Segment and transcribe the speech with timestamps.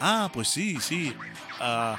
[0.00, 1.14] Ah, pues sí, sí.
[1.60, 1.96] Ah,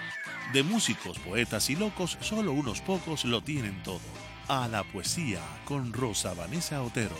[0.54, 4.00] de músicos, poetas y locos, solo unos pocos lo tienen todo.
[4.48, 7.16] A la poesía con Rosa Vanessa Otero.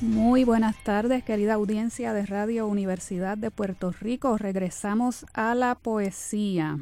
[0.00, 4.36] Muy buenas tardes, querida audiencia de Radio Universidad de Puerto Rico.
[4.36, 6.78] Regresamos a la poesía.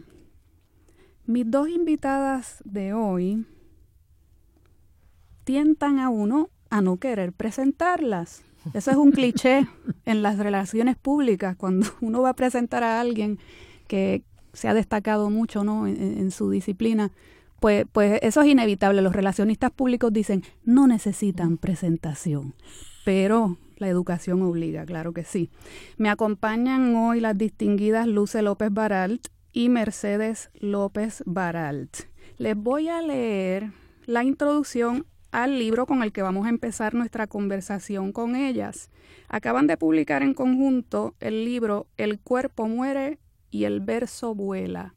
[1.26, 3.46] Mis dos invitadas de hoy
[5.44, 8.42] tientan a uno a no querer presentarlas.
[8.74, 9.66] Eso es un cliché
[10.04, 13.38] en las relaciones públicas, cuando uno va a presentar a alguien
[13.86, 14.22] que
[14.52, 15.86] se ha destacado mucho ¿no?
[15.86, 17.10] en, su disciplina,
[17.60, 19.02] pues, pues eso es inevitable.
[19.02, 22.54] Los relacionistas públicos dicen, no necesitan presentación,
[23.04, 25.50] pero la educación obliga, claro que sí.
[25.96, 31.96] Me acompañan hoy las distinguidas Luce López Baralt y Mercedes López Baralt.
[32.38, 33.72] Les voy a leer
[34.06, 38.90] la introducción al libro con el que vamos a empezar nuestra conversación con ellas.
[39.28, 43.18] Acaban de publicar en conjunto el libro El cuerpo muere
[43.50, 44.94] y el verso vuela,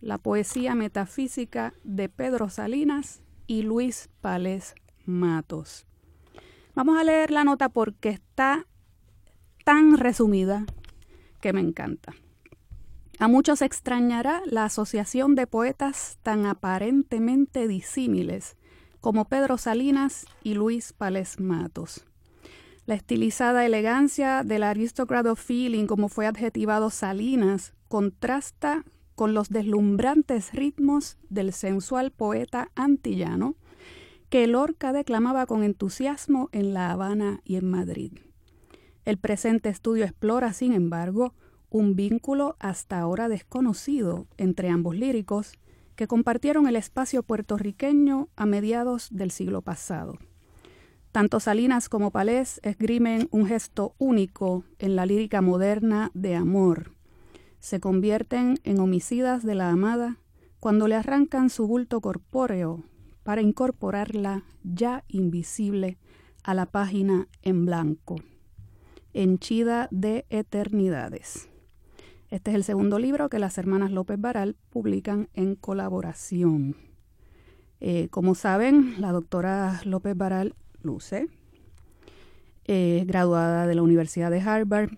[0.00, 5.86] la poesía metafísica de Pedro Salinas y Luis Pales Matos.
[6.74, 8.66] Vamos a leer la nota porque está
[9.64, 10.64] tan resumida
[11.40, 12.14] que me encanta.
[13.18, 18.56] A muchos extrañará la asociación de poetas tan aparentemente disímiles
[19.04, 22.06] como Pedro Salinas y Luis Pales Matos.
[22.86, 28.82] La estilizada elegancia del aristocrat feeling, como fue adjetivado Salinas, contrasta
[29.14, 33.56] con los deslumbrantes ritmos del sensual poeta antillano
[34.30, 38.12] que Lorca declamaba con entusiasmo en La Habana y en Madrid.
[39.04, 41.34] El presente estudio explora, sin embargo,
[41.68, 45.58] un vínculo hasta ahora desconocido entre ambos líricos
[45.96, 50.18] que compartieron el espacio puertorriqueño a mediados del siglo pasado.
[51.12, 56.92] Tanto Salinas como Palés esgrimen un gesto único en la lírica moderna de amor.
[57.60, 60.18] Se convierten en homicidas de la amada
[60.58, 62.82] cuando le arrancan su bulto corpóreo
[63.22, 65.98] para incorporarla ya invisible
[66.42, 68.16] a la página en blanco,
[69.12, 71.48] henchida de eternidades.
[72.30, 76.76] Este es el segundo libro que las hermanas López Baral publican en colaboración.
[77.80, 81.28] Eh, como saben, la doctora López Baral Luce,
[82.64, 84.90] es graduada de la Universidad de Harvard,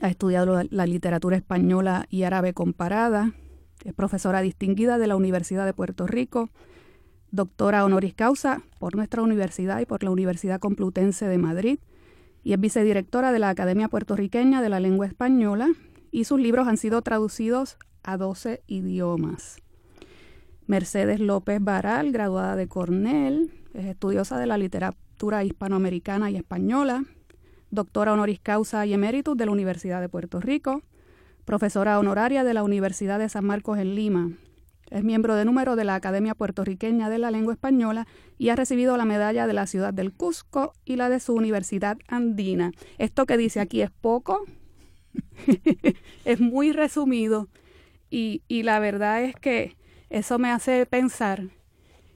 [0.00, 3.32] ha estudiado la literatura española y árabe comparada,
[3.84, 6.50] es profesora distinguida de la Universidad de Puerto Rico,
[7.32, 11.78] doctora honoris causa por nuestra universidad y por la Universidad Complutense de Madrid,
[12.44, 15.70] y es vicedirectora de la Academia Puertorriqueña de la Lengua Española
[16.14, 19.56] y sus libros han sido traducidos a 12 idiomas.
[20.68, 27.02] Mercedes López Baral, graduada de Cornell, es estudiosa de la literatura hispanoamericana y española,
[27.72, 30.82] doctora honoris causa y eméritus de la Universidad de Puerto Rico,
[31.44, 34.30] profesora honoraria de la Universidad de San Marcos en Lima.
[34.92, 38.06] Es miembro de número de la Academia Puertorriqueña de la Lengua Española
[38.38, 41.98] y ha recibido la medalla de la ciudad del Cusco y la de su Universidad
[42.06, 42.70] Andina.
[42.98, 44.44] Esto que dice aquí es poco,
[46.24, 47.48] es muy resumido
[48.10, 49.76] y, la verdad es que
[50.08, 51.48] eso me hace pensar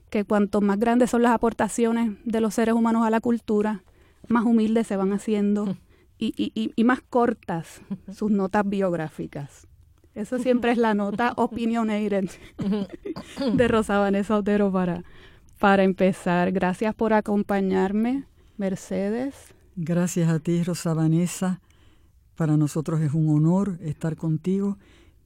[0.09, 3.83] que cuanto más grandes son las aportaciones de los seres humanos a la cultura,
[4.29, 5.77] más humildes se van haciendo
[6.17, 7.81] y, y, más cortas
[8.13, 9.67] sus notas biográficas.
[10.15, 12.29] Eso siempre es la nota opinionated
[13.53, 15.03] de Rosa Vanessa Otero para,
[15.59, 16.51] para empezar.
[16.51, 18.23] Gracias por acompañarme,
[18.57, 19.53] Mercedes.
[19.75, 21.61] Gracias a ti, Rosa Vanessa.
[22.39, 24.77] Para nosotros es un honor estar contigo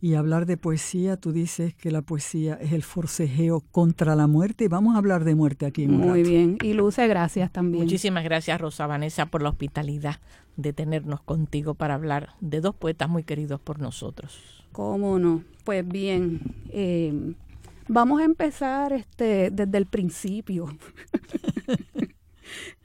[0.02, 1.16] y hablar de poesía.
[1.16, 5.24] Tú dices que la poesía es el forcejeo contra la muerte y vamos a hablar
[5.24, 6.58] de muerte aquí en un Muy bien.
[6.64, 7.84] Y Luce, gracias también.
[7.84, 10.22] Muchísimas gracias, Rosa Vanessa, por la hospitalidad
[10.58, 14.66] de tenernos contigo para hablar de dos poetas muy queridos por nosotros.
[14.72, 15.44] ¿Cómo no?
[15.66, 17.36] Pues bien, eh,
[17.88, 20.76] vamos a empezar este, desde el principio.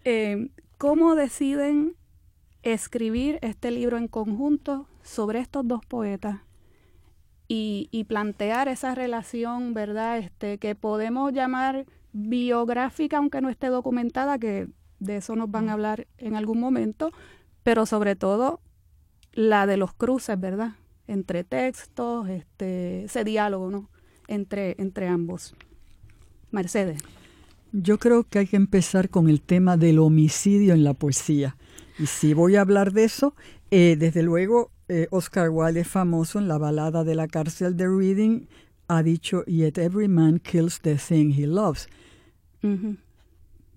[0.04, 0.48] Eh,
[0.78, 1.94] ¿Cómo deciden
[2.62, 6.40] escribir este libro en conjunto sobre estos dos poetas
[7.50, 10.18] y, plantear esa relación, ¿verdad?
[10.18, 14.68] Este, que podemos llamar biográfica, aunque no esté documentada, que
[14.98, 17.10] de eso nos van a hablar en algún momento,
[17.62, 18.60] pero sobre todo
[19.32, 20.72] la de los cruces, ¿verdad?
[21.08, 23.90] entre textos, este, ese diálogo, ¿no?
[24.28, 25.54] Entre, entre ambos.
[26.50, 27.02] Mercedes.
[27.72, 31.56] Yo creo que hay que empezar con el tema del homicidio en la poesía.
[31.98, 33.34] Y si voy a hablar de eso,
[33.70, 37.88] eh, desde luego eh, Oscar Wilde es famoso en la balada de la cárcel de
[37.88, 38.46] Reading,
[38.88, 41.88] ha dicho, Yet every man kills the thing he loves.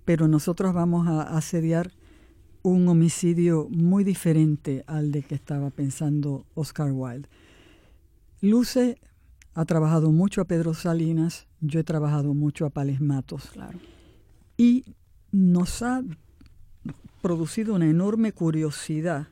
[0.05, 1.91] Pero nosotros vamos a asediar
[2.63, 7.27] un homicidio muy diferente al de que estaba pensando Oscar Wilde.
[8.41, 8.97] Luce
[9.53, 13.49] ha trabajado mucho a Pedro Salinas, yo he trabajado mucho a Pales Matos.
[13.51, 13.79] Claro.
[14.57, 14.95] Y
[15.31, 16.03] nos ha
[17.21, 19.27] producido una enorme curiosidad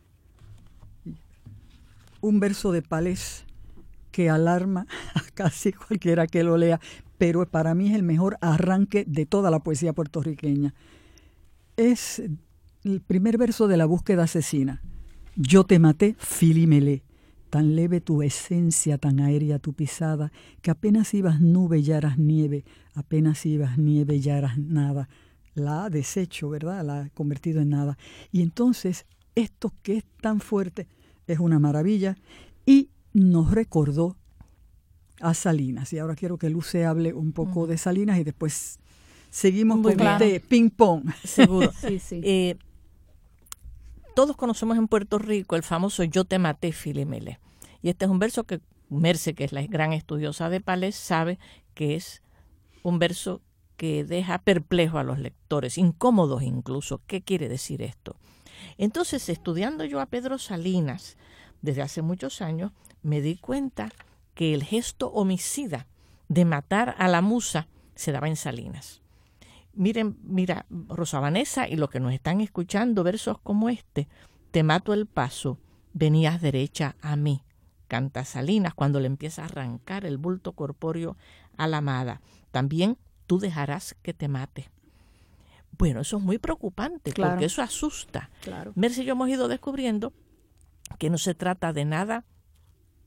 [2.21, 3.45] un verso de Pales
[4.11, 6.79] que alarma a casi cualquiera que lo lea,
[7.17, 10.73] pero para mí es el mejor arranque de toda la poesía puertorriqueña.
[11.77, 12.21] Es
[12.83, 14.81] el primer verso de la búsqueda asesina.
[15.35, 17.03] Yo te maté, Filimele,
[17.49, 20.31] tan leve tu esencia, tan aérea tu pisada,
[20.61, 25.07] que apenas ibas nube ya eras nieve, apenas ibas nieve ya eras nada.
[25.59, 26.83] La ha deshecho, ¿verdad?
[26.85, 27.97] La ha convertido en nada.
[28.31, 30.87] Y entonces, esto que es tan fuerte
[31.27, 32.17] es una maravilla
[32.65, 34.15] y nos recordó
[35.21, 35.91] a Salinas.
[35.93, 38.79] Y ahora quiero que Luce hable un poco de Salinas y después
[39.29, 41.11] seguimos con este ping-pong.
[41.23, 41.71] Seguro.
[41.81, 42.21] sí, sí.
[42.23, 42.57] Eh,
[44.15, 47.39] todos conocemos en Puerto Rico el famoso Yo te maté, Filimele.
[47.81, 48.59] Y este es un verso que
[48.89, 51.39] Merce, que es la gran estudiosa de Palés, sabe
[51.73, 52.21] que es
[52.83, 53.41] un verso
[53.79, 56.99] que deja perplejo a los lectores, incómodos incluso.
[57.07, 58.17] ¿Qué quiere decir esto?
[58.77, 61.15] Entonces, estudiando yo a Pedro Salinas
[61.61, 62.73] desde hace muchos años,
[63.03, 63.89] me di cuenta
[64.33, 65.87] que el gesto homicida
[66.27, 69.01] de matar a la musa se daba en Salinas.
[69.71, 74.09] Miren, mira, Rosa Vanessa y los que nos están escuchando, versos como este,
[74.51, 75.57] te mato el paso,
[75.93, 77.45] venías derecha a mí.
[77.87, 81.15] Canta Salinas cuando le empieza a arrancar el bulto corpóreo
[81.55, 82.19] a la amada.
[82.51, 82.97] También
[83.29, 84.71] tú dejarás que te mate.
[85.77, 88.31] Bueno, eso es muy preocupante porque eso asusta.
[88.41, 88.71] Claro.
[88.73, 90.13] Mercy y yo hemos ido descubriendo
[90.97, 92.25] que no se trata de nada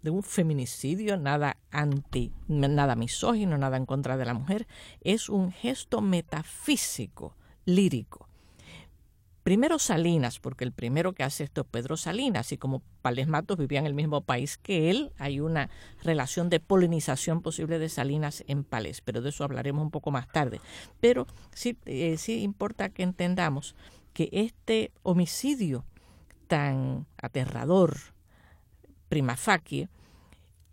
[0.03, 4.69] de un feminicidio, nada anti, nada misógino, nada en contra de la mujer,
[5.01, 7.35] es un gesto metafísico,
[7.65, 8.29] lírico.
[9.43, 13.59] Primero Salinas, porque el primero que hace esto es Pedro Salinas, y como Pales Matos
[13.59, 15.69] vivía en el mismo país que él, hay una
[16.05, 20.29] relación de polinización posible de Salinas en Pales, pero de eso hablaremos un poco más
[20.29, 20.61] tarde.
[21.01, 23.75] Pero sí, eh, sí importa que entendamos
[24.13, 25.85] que este homicidio
[26.47, 27.97] tan aterrador,
[29.09, 29.89] prima facie,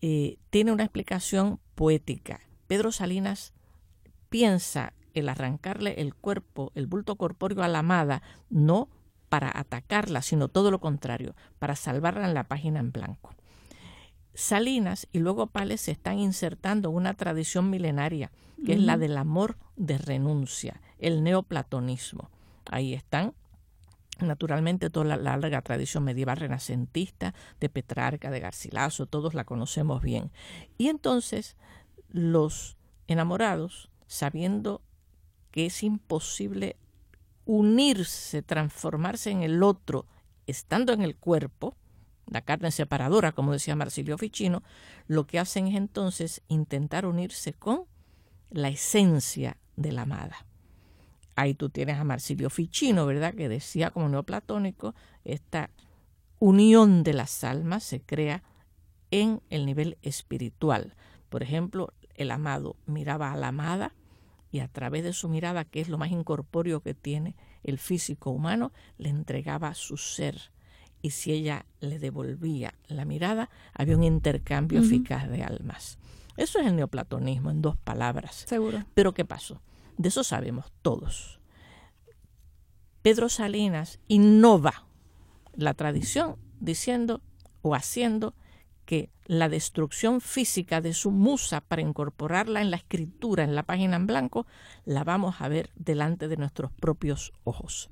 [0.02, 2.42] eh, tiene una explicación poética.
[2.68, 3.52] Pedro Salinas
[4.30, 8.90] piensa el arrancarle el cuerpo, el bulto corpóreo a la amada, no
[9.30, 13.36] para atacarla, sino todo lo contrario, para salvarla en la página en blanco.
[14.34, 18.32] Salinas y luego Pales se están insertando una tradición milenaria,
[18.66, 22.30] que es la del amor de renuncia, el neoplatonismo.
[22.66, 23.34] Ahí están
[24.22, 30.32] Naturalmente, toda la larga tradición medieval renacentista de Petrarca, de Garcilaso, todos la conocemos bien.
[30.78, 31.56] Y entonces,
[32.10, 32.78] los
[33.08, 34.82] enamorados, sabiendo
[35.52, 36.78] que es imposible
[37.46, 40.06] unirse, transformarse en el otro,
[40.48, 41.76] estando en el cuerpo,
[42.28, 44.62] la carne separadora, como decía Marsilio Ficino,
[45.08, 47.86] lo que hacen es entonces intentar unirse con
[48.52, 50.46] la esencia de la amada.
[51.36, 53.34] Ahí tú tienes a Marsilio Ficino, ¿verdad?
[53.34, 55.70] Que decía como neoplatónico, esta
[56.38, 58.44] unión de las almas se crea
[59.12, 60.96] en el nivel espiritual.
[61.30, 63.94] Por ejemplo, el amado miraba a la amada
[64.52, 68.32] y a través de su mirada, que es lo más incorpóreo que tiene el físico
[68.32, 70.52] humano, le entregaba su ser.
[71.02, 75.98] Y si ella le devolvía la mirada, había un intercambio eficaz de almas.
[76.36, 78.46] Eso es el neoplatonismo en dos palabras.
[78.48, 78.84] Seguro.
[78.94, 79.62] Pero ¿qué pasó?
[79.98, 81.40] De eso sabemos todos.
[83.02, 84.86] Pedro Salinas innova
[85.54, 87.22] la tradición diciendo
[87.62, 88.34] o haciendo
[88.90, 93.98] que la destrucción física de su musa para incorporarla en la escritura, en la página
[93.98, 94.48] en blanco,
[94.84, 97.92] la vamos a ver delante de nuestros propios ojos.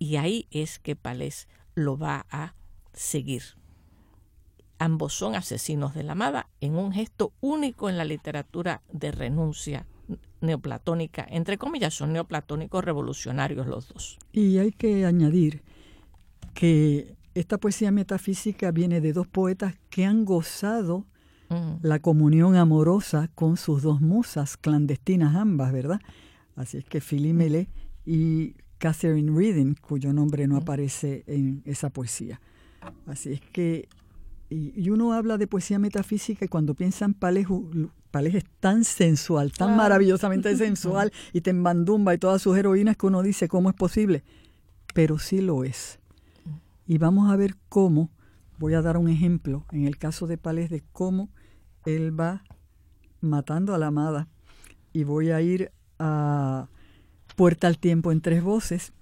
[0.00, 1.46] Y ahí es que Palés
[1.76, 2.56] lo va a
[2.92, 3.44] seguir.
[4.80, 9.86] Ambos son asesinos de la amada en un gesto único en la literatura de renuncia
[10.40, 14.18] neoplatónica, entre comillas, son neoplatónicos revolucionarios los dos.
[14.32, 15.62] Y hay que añadir
[16.52, 21.06] que esta poesía metafísica viene de dos poetas que han gozado
[21.82, 26.00] la comunión amorosa con sus dos musas, clandestinas ambas, ¿verdad?
[26.56, 27.68] Así es que Philly
[28.06, 32.40] y Catherine Reading, cuyo nombre no aparece en esa poesía.
[33.06, 33.86] Así es que
[34.52, 37.46] y, uno habla de poesía metafísica y cuando piensa en Palés
[38.34, 43.22] es tan sensual, tan maravillosamente sensual y te embandumba y todas sus heroínas que uno
[43.22, 44.24] dice, ¿cómo es posible?
[44.94, 45.98] Pero sí lo es.
[46.86, 48.10] Y vamos a ver cómo,
[48.58, 51.30] voy a dar un ejemplo en el caso de Palés de cómo
[51.84, 52.42] él va
[53.20, 54.28] matando a la amada.
[54.92, 56.68] Y voy a ir a
[57.36, 58.92] Puerta al Tiempo en tres voces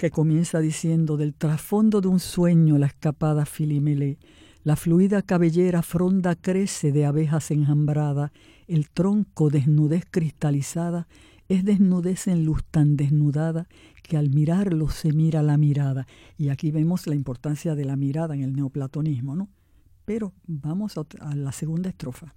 [0.00, 4.18] que comienza diciendo del trasfondo de un sueño la escapada filimele,
[4.62, 8.32] la fluida cabellera fronda crece de abejas enjambrada,
[8.66, 11.06] el tronco desnudez cristalizada,
[11.50, 13.66] es desnudez en luz tan desnudada
[14.04, 16.06] que al mirarlo se mira la mirada.
[16.38, 19.48] Y aquí vemos la importancia de la mirada en el neoplatonismo, ¿no?
[20.04, 22.36] Pero vamos a, a la segunda estrofa.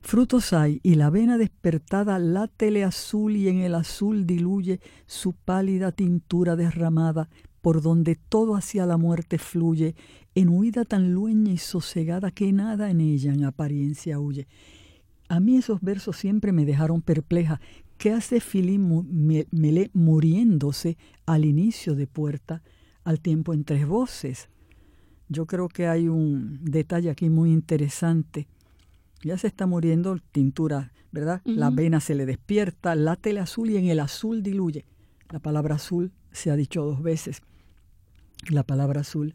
[0.00, 5.92] Frutos hay, y la vena despertada látele azul y en el azul diluye su pálida
[5.92, 7.28] tintura derramada,
[7.60, 9.94] por donde todo hacia la muerte fluye,
[10.34, 14.48] en huida tan lueña y sosegada que nada en ella en apariencia huye.
[15.28, 17.60] A mí esos versos siempre me dejaron perpleja.
[18.04, 22.62] ¿Qué hace Filín Melé muriéndose al inicio de Puerta,
[23.02, 24.50] al tiempo en tres voces?
[25.30, 28.46] Yo creo que hay un detalle aquí muy interesante
[29.24, 31.40] ya se está muriendo tintura, ¿verdad?
[31.44, 34.84] La vena se le despierta, late el azul y en el azul diluye.
[35.30, 37.40] La palabra azul se ha dicho dos veces.
[38.50, 39.34] La palabra azul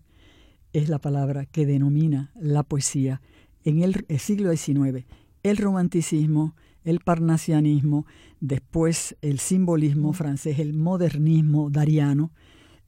[0.74, 3.22] es la palabra que denomina la poesía
[3.64, 5.08] en el, siglo XIX.
[5.42, 6.56] El romanticismo,
[6.90, 8.08] el parnasianismo,
[8.40, 12.32] después el simbolismo francés, el modernismo dariano,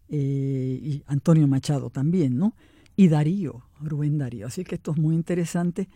[0.10, 2.55] eh, y Antonio Machado también, ¿no?
[2.96, 4.48] Y Darío, Rubén Darío.
[4.48, 5.88] Así que esto es muy interesante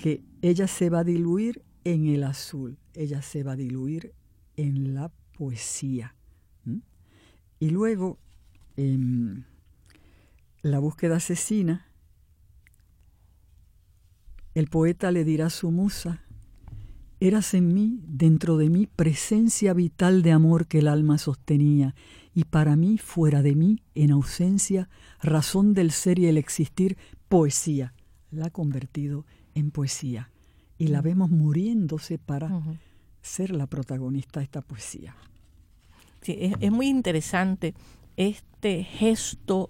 [0.00, 4.12] que ella se va a diluir en el azul, ella se va a diluir
[4.56, 6.14] en la poesía.
[7.60, 8.18] Y luego,
[8.76, 9.44] em,
[10.62, 11.86] la búsqueda asesina,
[14.54, 16.22] el poeta le dirá a su musa,
[17.20, 21.94] eras en mí, dentro de mí, presencia vital de amor que el alma sostenía,
[22.34, 24.88] y para mí, fuera de mí, en ausencia,
[25.20, 26.96] razón del ser y el existir,
[27.28, 27.94] poesía.
[28.30, 30.30] La ha convertido en poesía
[30.78, 32.62] y la vemos muriéndose para
[33.20, 35.16] ser la protagonista de esta poesía.
[36.22, 37.74] Sí, es, muy interesante
[38.16, 39.68] este gesto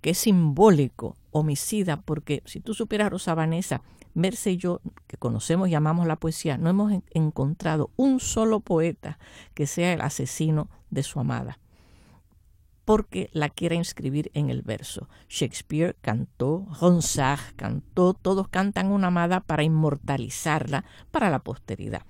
[0.00, 3.82] que es simbólico, homicida, porque si tú supieras, Rosa Vanessa,
[4.14, 9.18] Merce y yo, que conocemos y amamos la poesía, no hemos encontrado un solo poeta
[9.54, 11.58] que sea el asesino de su amada
[12.90, 15.08] porque la quiera inscribir en el verso.
[15.28, 22.02] Shakespeare cantó, Ronsard cantó, todos cantan una amada para inmortalizarla para la posteridad.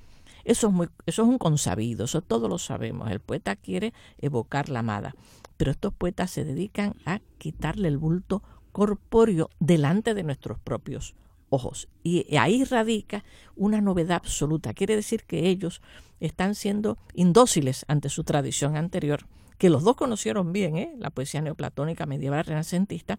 [0.42, 3.10] Eso es, muy, eso es un consabido, eso todos lo sabemos.
[3.10, 5.14] El poeta quiere evocar la amada,
[5.60, 11.14] pero estos poetas se dedican a quitarle el bulto corpóreo delante de nuestros propios
[11.50, 11.90] ojos.
[12.02, 13.24] Y ahí radica
[13.56, 14.72] una novedad absoluta.
[14.72, 15.82] Quiere decir que ellos
[16.18, 19.26] están siendo indóciles ante su tradición anterior
[19.58, 20.94] que los dos conocieron bien, ¿eh?
[20.96, 23.18] la poesía neoplatónica medieval renacentista,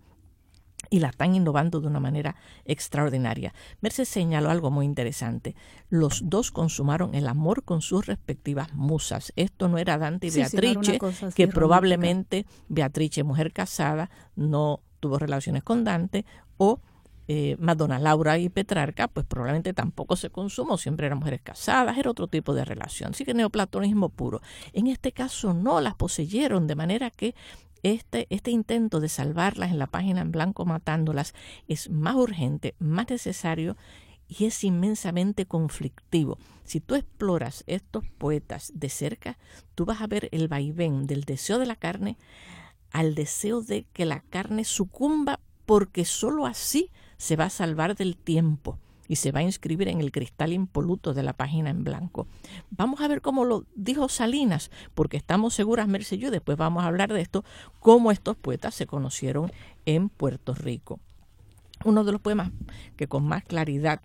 [0.92, 3.56] y la están innovando de una manera extraordinaria.
[3.80, 5.56] Merce señaló algo muy interesante.
[5.90, 9.32] Los dos consumaron el amor con sus respectivas musas.
[9.38, 11.00] Esto no era Dante y Beatrice,
[11.34, 16.26] que probablemente Beatrice, mujer casada, no tuvo relaciones con Dante,
[16.58, 16.82] o
[17.30, 22.12] eh, Madonna Laura y Petrarca, pues probablemente tampoco se consumó, siempre eran mujeres casadas, era
[22.12, 23.12] otro tipo de relación.
[23.12, 24.42] Así que neoplatonismo puro.
[24.74, 27.34] En este caso no, las poseyeron, de manera que
[27.84, 31.34] este, este intento de salvarlas en la página en blanco matándolas
[31.68, 33.78] es más urgente, más necesario
[34.28, 36.38] y es inmensamente conflictivo.
[36.64, 39.38] Si tú exploras estos poetas de cerca,
[39.76, 42.18] tú vas a ver el vaivén del deseo de la carne
[42.92, 48.18] al deseo de que la carne sucumba porque sólo así se va a salvar del
[48.18, 48.78] tiempo
[49.12, 52.28] y se va a inscribir en el cristal impoluto de la página en blanco.
[52.70, 56.88] Vamos a ver cómo lo dijo Salinas, porque estamos seguras, Merce yo, después vamos a
[56.88, 57.44] hablar de esto,
[57.82, 59.52] cómo estos poetas se conocieron
[59.86, 61.02] en Puerto Rico.
[61.84, 62.52] Uno de los poemas
[62.96, 64.00] que con más claridad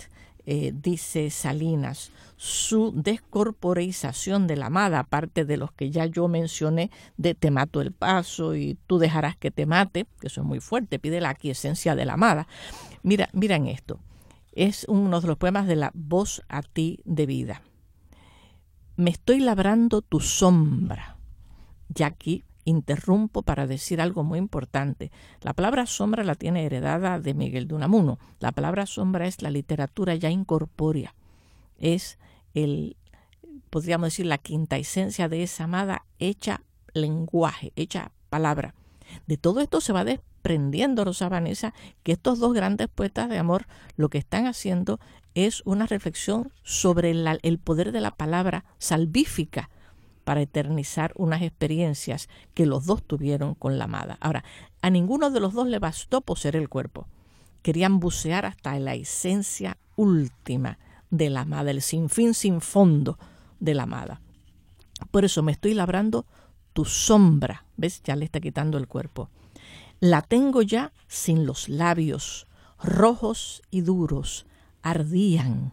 [0.45, 6.91] eh, dice Salinas, su descorporización de la amada, aparte de los que ya yo mencioné,
[7.17, 10.59] de te mato el paso y tú dejarás que te mate, que eso es muy
[10.59, 12.49] fuerte, pide la aquiescencia de la amada.
[13.05, 14.01] Mira, miren esto,
[14.57, 17.63] es uno de los poemas de la voz a ti de vida.
[18.97, 21.19] Me estoy labrando tu sombra.
[21.91, 25.13] Ya aquí interrumpo para decir algo muy importante.
[25.43, 28.19] La palabra sombra la tiene heredada de Miguel de Unamuno.
[28.41, 31.15] La palabra sombra es la literatura ya incorpórea.
[31.79, 32.19] Es
[32.55, 32.97] el,
[33.69, 36.63] podríamos decir, la quinta esencia de esa amada hecha
[36.95, 38.75] lenguaje, hecha palabra.
[39.27, 40.05] De todo esto se va a
[40.47, 41.75] comprendiendo, Rosa Vanessa,
[42.05, 45.01] que estos dos grandes poetas de amor lo que están haciendo
[45.35, 49.71] es una reflexión sobre el poder de la palabra salvífica
[50.23, 54.19] para eternizar unas experiencias que los dos tuvieron con la amada.
[54.21, 54.45] Ahora,
[54.83, 57.09] a ninguno de los dos le bastó poseer el cuerpo.
[57.63, 60.79] Querían bucear hasta la esencia última
[61.11, 63.19] de la amada, el sinfín sin fondo
[63.59, 64.21] de la amada.
[65.11, 66.25] Por eso me estoy labrando
[66.73, 68.01] tu sombra, ¿ves?
[68.05, 69.29] Ya le está quitando el cuerpo.
[70.01, 72.47] La tengo ya sin los labios,
[72.83, 74.47] rojos y duros,
[74.83, 75.73] ardían,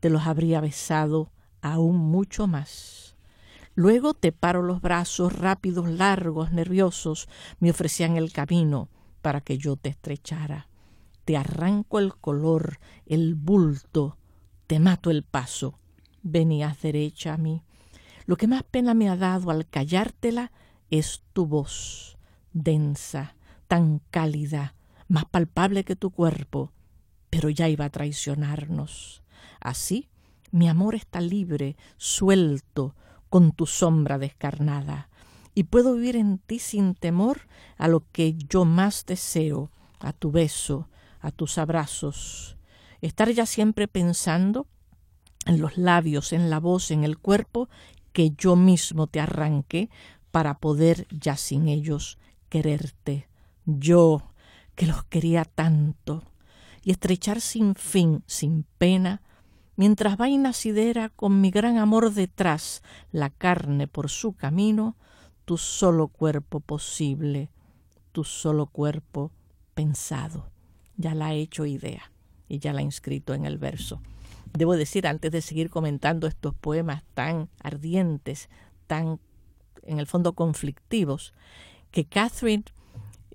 [0.00, 3.16] te los habría besado aún mucho más.
[3.74, 7.28] Luego te paro los brazos rápidos, largos, nerviosos,
[7.60, 8.90] me ofrecían el camino
[9.22, 10.68] para que yo te estrechara.
[11.24, 14.18] Te arranco el color, el bulto,
[14.66, 15.78] te mato el paso.
[16.22, 17.62] Venías derecha a mí.
[18.26, 20.52] Lo que más pena me ha dado al callártela
[20.90, 22.18] es tu voz,
[22.52, 23.34] densa,
[23.72, 24.74] tan cálida,
[25.08, 26.74] más palpable que tu cuerpo,
[27.30, 29.22] pero ya iba a traicionarnos.
[29.60, 30.10] Así,
[30.50, 32.94] mi amor está libre, suelto,
[33.30, 35.08] con tu sombra descarnada,
[35.54, 37.48] y puedo vivir en ti sin temor
[37.78, 42.58] a lo que yo más deseo, a tu beso, a tus abrazos,
[43.00, 44.66] estar ya siempre pensando
[45.46, 47.70] en los labios, en la voz, en el cuerpo,
[48.12, 49.88] que yo mismo te arranqué
[50.30, 52.18] para poder ya sin ellos
[52.50, 53.31] quererte.
[53.64, 54.32] Yo,
[54.74, 56.24] que los quería tanto,
[56.84, 59.22] y estrechar sin fin, sin pena,
[59.76, 64.96] mientras va nacidera con mi gran amor detrás, la carne por su camino,
[65.44, 67.50] tu solo cuerpo posible,
[68.12, 69.30] tu solo cuerpo
[69.74, 70.50] pensado.
[70.96, 72.12] Ya la he hecho idea
[72.48, 74.00] y ya la he inscrito en el verso.
[74.52, 78.50] Debo decir, antes de seguir comentando estos poemas tan ardientes,
[78.86, 79.18] tan
[79.84, 81.32] en el fondo conflictivos,
[81.90, 82.64] que Catherine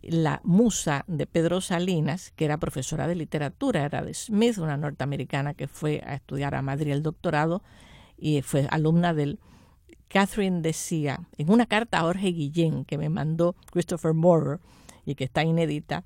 [0.08, 5.54] la musa de Pedro Salinas, que era profesora de literatura, era de Smith, una norteamericana
[5.54, 7.62] que fue a estudiar a Madrid el doctorado
[8.18, 9.40] y fue alumna del...
[10.10, 14.60] Catherine decía, en una carta a Jorge Guillén que me mandó Christopher Moore
[15.06, 16.06] y que está inédita,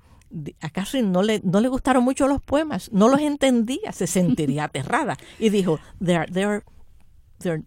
[0.60, 4.64] a Catherine no le, no le gustaron mucho los poemas, no los entendía, se sentiría
[4.64, 5.16] aterrada.
[5.38, 6.64] Y dijo, there, there,
[7.44, 7.62] are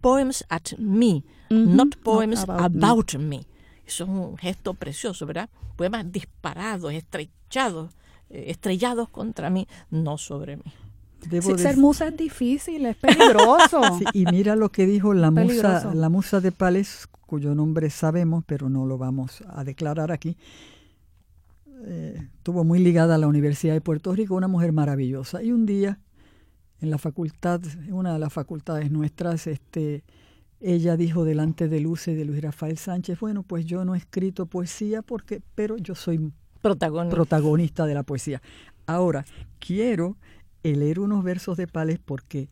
[0.00, 3.46] poems at me, not poems about, me.
[3.92, 5.50] Eso es un gesto precioso, ¿verdad?
[5.76, 7.90] Poemas disparados, estrechados,
[8.30, 10.62] eh, estrellados contra mí, no sobre mí.
[11.58, 13.82] ser musa es difícil, es peligroso.
[14.14, 18.70] y mira lo que dijo la musa, la musa de Pales, cuyo nombre sabemos, pero
[18.70, 20.38] no lo vamos a declarar aquí.
[21.84, 25.42] Eh, estuvo muy ligada a la Universidad de Puerto Rico, una mujer maravillosa.
[25.42, 25.98] Y un día,
[26.80, 30.02] en la facultad, en una de las facultades nuestras, este,
[30.62, 34.46] ella dijo delante de Luce de Luis Rafael Sánchez, bueno, pues yo no he escrito
[34.46, 38.40] poesía porque, pero yo soy protagonista, protagonista de la poesía.
[38.86, 39.24] Ahora,
[39.58, 40.16] quiero
[40.62, 42.48] leer unos versos de Pales porque,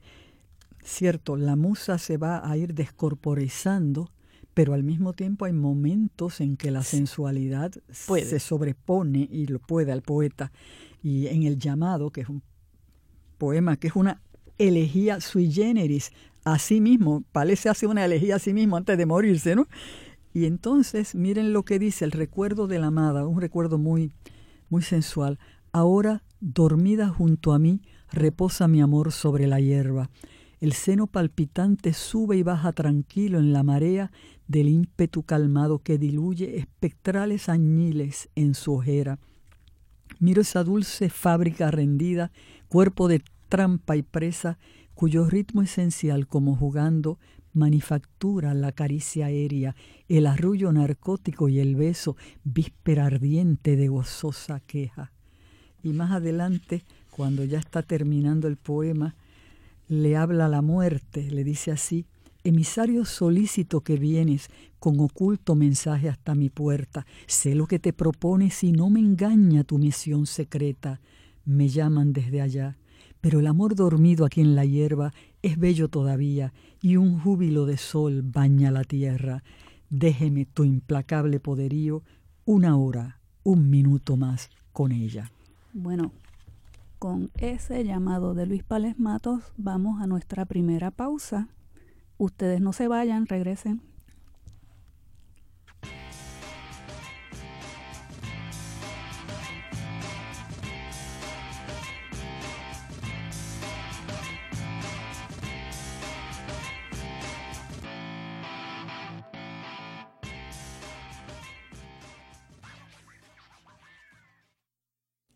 [0.83, 4.11] cierto, la musa se va a ir descorporizando,
[4.55, 9.93] pero al mismo tiempo hay momentos en que la sensualidad se sobrepone y lo puede
[9.93, 10.51] al poeta.
[11.03, 12.43] Y en el llamado, que es un
[13.39, 14.21] poema que es una
[14.59, 16.13] elegía sui generis,
[16.45, 17.25] a sí mismo.
[17.33, 19.67] Palés se hace una elegía a sí mismo antes de morirse, ¿no?
[20.33, 24.13] Y entonces, miren lo que dice el recuerdo de la amada, un recuerdo muy,
[24.69, 25.39] muy sensual.
[25.73, 30.11] Ahora, dormida junto a mí, reposa mi amor sobre la hierba.
[30.61, 34.13] El seno palpitante sube y baja tranquilo en la marea
[34.47, 39.19] del ímpetu calmado que diluye espectrales añiles en su ojera.
[40.19, 42.31] Miro esa dulce fábrica rendida,
[42.69, 44.59] cuerpo de trampa y presa,
[45.01, 47.19] cuyo ritmo esencial como jugando
[47.55, 49.75] manufactura la caricia aérea,
[50.11, 55.11] el arrullo narcótico y el beso, víspera ardiente de gozosa queja.
[55.83, 59.17] Y más adelante, cuando ya está terminando el poema,
[59.89, 62.05] le habla la muerte, le dice así,
[62.45, 68.63] emisario solícito que vienes con oculto mensaje hasta mi puerta, sé lo que te propones
[68.65, 71.01] y no me engaña tu misión secreta,
[71.47, 72.77] me llaman desde allá
[73.21, 77.77] pero el amor dormido aquí en la hierba es bello todavía y un júbilo de
[77.77, 79.43] sol baña la tierra.
[79.91, 82.03] Déjeme tu implacable poderío
[82.45, 85.31] una hora, un minuto más con ella.
[85.73, 86.13] Bueno,
[86.99, 91.49] con ese llamado de Luis Pales Matos vamos a nuestra primera pausa.
[92.19, 93.81] Ustedes no se vayan, regresen.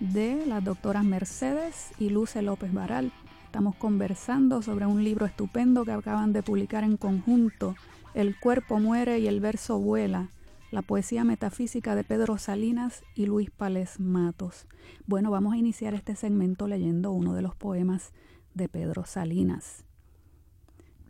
[0.00, 3.12] de las doctoras Mercedes y Luce López Baral.
[3.46, 7.76] Estamos conversando sobre un libro estupendo que acaban de publicar en conjunto,
[8.14, 10.28] El cuerpo muere y el verso vuela,
[10.70, 14.66] la poesía metafísica de Pedro Salinas y Luis Pales Matos.
[15.06, 18.12] Bueno, vamos a iniciar este segmento leyendo uno de los poemas
[18.54, 19.84] de Pedro Salinas.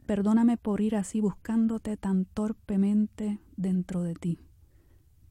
[0.07, 4.39] Perdóname por ir así buscándote tan torpemente dentro de ti.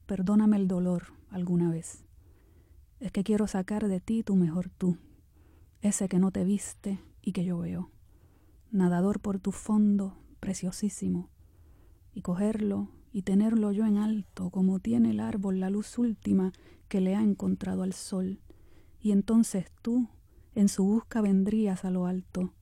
[0.06, 2.03] Perdóname el dolor alguna vez
[3.00, 4.98] es que quiero sacar de ti tu mejor tú,
[5.80, 7.90] ese que no te viste y que yo veo,
[8.70, 11.30] nadador por tu fondo preciosísimo,
[12.12, 16.52] y cogerlo y tenerlo yo en alto, como tiene el árbol la luz última
[16.88, 18.40] que le ha encontrado al sol,
[19.00, 20.08] y entonces tú
[20.54, 22.54] en su busca vendrías a lo alto,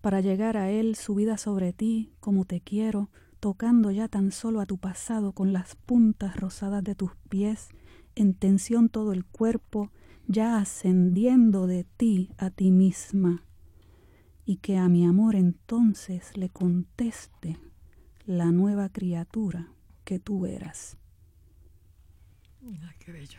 [0.00, 4.66] para llegar a él subida sobre ti como te quiero, tocando ya tan solo a
[4.66, 7.68] tu pasado con las puntas rosadas de tus pies
[8.18, 9.92] en tensión todo el cuerpo,
[10.26, 13.44] ya ascendiendo de ti a ti misma,
[14.44, 17.58] y que a mi amor entonces le conteste
[18.26, 19.68] la nueva criatura
[20.04, 20.96] que tú eras.
[22.98, 23.38] qué bello.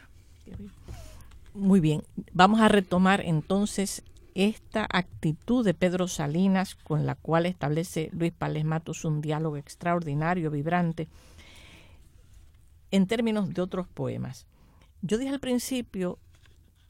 [1.53, 8.09] Muy bien, vamos a retomar entonces esta actitud de Pedro Salinas con la cual establece
[8.13, 11.09] Luis Pales Matos un diálogo extraordinario, vibrante,
[12.91, 14.47] en términos de otros poemas.
[15.01, 16.19] Yo dije al principio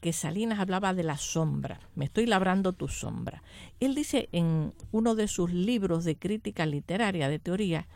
[0.00, 3.42] que Salinas hablaba de la sombra, me estoy labrando tu sombra.
[3.80, 7.86] Él dice en uno de sus libros de crítica literaria, de teoría,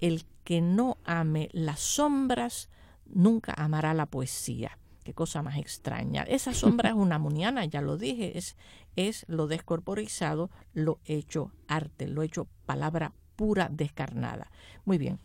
[0.00, 2.70] el que no ame las sombras
[3.06, 4.78] nunca amará la poesía.
[5.04, 6.22] Qué cosa más extraña.
[6.22, 8.56] Esa sombra es una muniana, ya lo dije, es,
[8.96, 14.50] es lo descorporizado, lo hecho arte, lo hecho palabra pura descarnada.
[14.84, 15.18] Muy bien.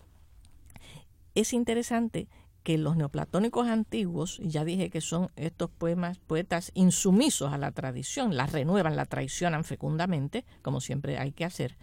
[1.34, 2.28] Es interesante
[2.66, 7.72] que los neoplatónicos antiguos, y ya dije que son estos poemas, poetas insumisos a la
[7.72, 11.78] tradición, la renuevan, la traicionan fecundamente, como siempre hay que hacer.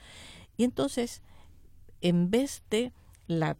[0.56, 1.22] Y entonces,
[2.00, 2.92] en vez de
[3.28, 3.56] la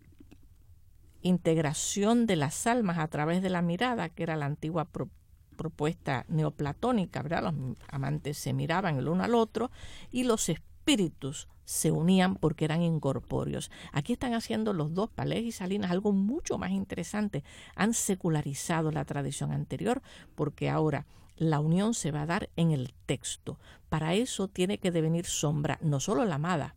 [1.20, 4.88] integración de las almas a través de la mirada, que era la antigua
[5.56, 7.44] propuesta neoplatónica, ¿verdad?
[7.44, 9.70] Los amantes se miraban el uno al otro
[10.10, 10.71] y los espíritus
[11.64, 13.70] se unían porque eran incorpóreos.
[13.92, 17.44] Aquí están haciendo los dos, Palés y Salinas, algo mucho más interesante.
[17.74, 20.02] Han secularizado la tradición anterior
[20.34, 23.58] porque ahora la unión se va a dar en el texto.
[23.88, 26.74] Para eso tiene que devenir sombra, no solo la amada,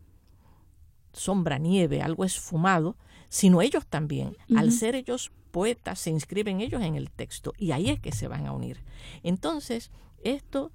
[1.14, 2.98] sombra, nieve, algo esfumado,
[3.30, 4.38] sino ellos también.
[4.56, 8.28] Al ser ellos poetas, se inscriben ellos en el texto y ahí es que se
[8.28, 8.84] van a unir.
[9.24, 9.92] Entonces,
[10.24, 10.72] esto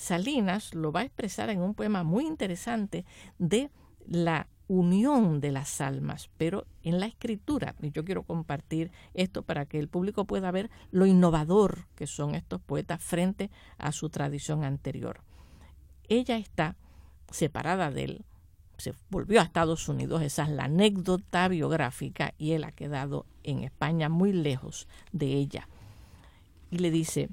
[0.00, 3.04] Salinas lo va a expresar en un poema muy interesante
[3.38, 3.70] de
[4.06, 7.74] la unión de las almas, pero en la escritura.
[7.82, 12.34] Y yo quiero compartir esto para que el público pueda ver lo innovador que son
[12.34, 15.20] estos poetas frente a su tradición anterior.
[16.08, 16.76] Ella está
[17.30, 18.24] separada de él,
[18.78, 23.64] se volvió a Estados Unidos, esa es la anécdota biográfica, y él ha quedado en
[23.64, 25.68] España muy lejos de ella.
[26.70, 27.28] Y le dice,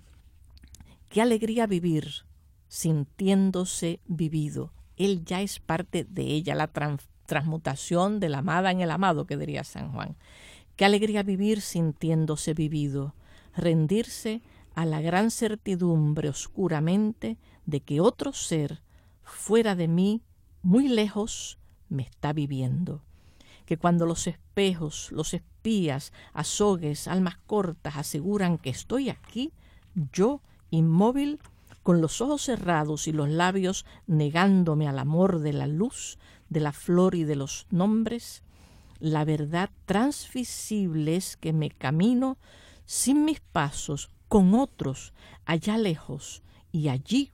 [1.08, 2.26] qué alegría vivir
[2.67, 4.71] sintiéndose vivido.
[4.95, 6.71] Él ya es parte de ella, la
[7.25, 10.15] transmutación de la amada en el amado, que diría San Juan.
[10.75, 13.15] Qué alegría vivir sintiéndose vivido,
[13.56, 14.41] rendirse
[14.75, 18.82] a la gran certidumbre oscuramente de que otro ser,
[19.23, 20.21] fuera de mí,
[20.62, 21.58] muy lejos,
[21.89, 23.01] me está viviendo.
[23.65, 29.51] Que cuando los espejos, los espías, azogues, almas cortas aseguran que estoy aquí,
[30.13, 31.39] yo, inmóvil,
[31.88, 36.19] con los ojos cerrados y los labios negándome al amor de la luz,
[36.50, 38.43] de la flor y de los nombres,
[39.00, 42.39] la verdad transvisible es que me camino
[42.86, 45.13] sin mis pasos con otros
[45.45, 47.32] allá lejos y allí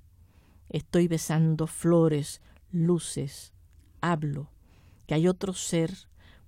[0.69, 2.39] estoy besando flores,
[2.71, 3.53] luces,
[4.01, 4.51] hablo,
[5.07, 5.89] que hay otro ser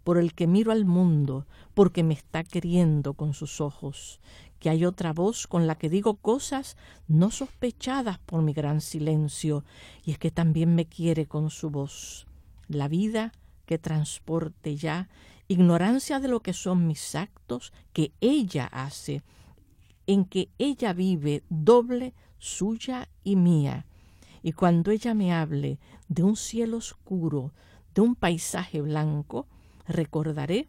[0.04, 4.22] por el que miro al mundo, porque me está queriendo con sus ojos,
[4.66, 6.76] que hay otra voz con la que digo cosas
[7.08, 9.64] no sospechadas por mi gran silencio,
[10.04, 12.26] y es que también me quiere con su voz.
[12.68, 13.32] La vida
[13.68, 15.08] que transporte ya,
[15.48, 19.22] ignorancia de lo que son mis actos, que ella hace,
[20.08, 23.86] en que ella vive doble suya y mía.
[24.42, 27.54] Y cuando ella me hable de un cielo oscuro,
[27.94, 29.46] de un paisaje blanco,
[29.88, 30.68] recordaré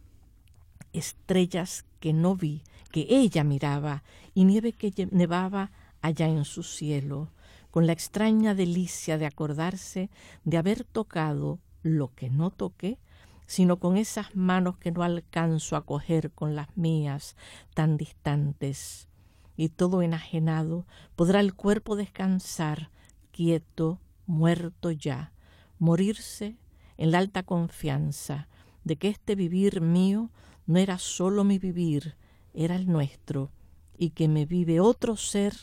[0.98, 4.02] estrellas que no vi, que ella miraba,
[4.34, 7.30] y nieve que nevaba allá en su cielo,
[7.70, 10.10] con la extraña delicia de acordarse
[10.44, 12.98] de haber tocado lo que no toqué,
[13.46, 17.36] sino con esas manos que no alcanzo a coger con las mías,
[17.74, 19.08] tan distantes.
[19.56, 22.90] Y todo enajenado podrá el cuerpo descansar,
[23.30, 25.32] quieto, muerto ya,
[25.78, 26.56] morirse
[26.96, 28.48] en la alta confianza
[28.84, 30.30] de que este vivir mío
[30.66, 32.16] no era solo mi vivir,
[32.54, 33.50] era el nuestro,
[33.98, 35.54] y que me vive otro ser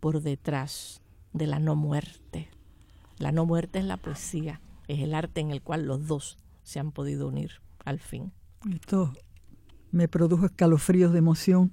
[0.00, 1.00] por detrás
[1.32, 2.48] de la no muerte.
[3.18, 6.78] La no muerte es la poesía, es el arte en el cual los dos se
[6.78, 8.32] han podido unir al fin.
[8.70, 9.12] Esto
[9.90, 11.72] me produjo escalofríos de emoción.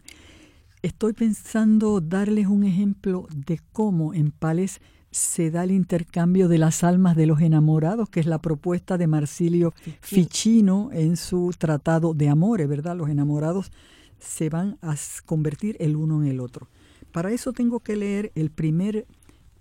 [0.82, 4.82] Estoy pensando darles un ejemplo de cómo en Pales
[5.16, 9.08] se da el intercambio de las almas de los enamorados, que es la propuesta de
[9.08, 12.98] Marsilio Ficino en su tratado de amores, ¿verdad?
[12.98, 13.72] Los enamorados
[14.20, 14.94] se van a
[15.26, 16.68] convertir el uno en el otro.
[17.14, 19.08] Para eso tengo que leer el primer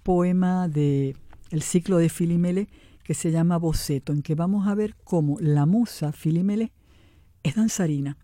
[0.03, 1.17] poema del
[1.51, 2.69] el ciclo de Filimele
[3.05, 6.73] que se llama Boceto, en que vamos a ver cómo la musa Filimele
[7.45, 8.17] es danzarina.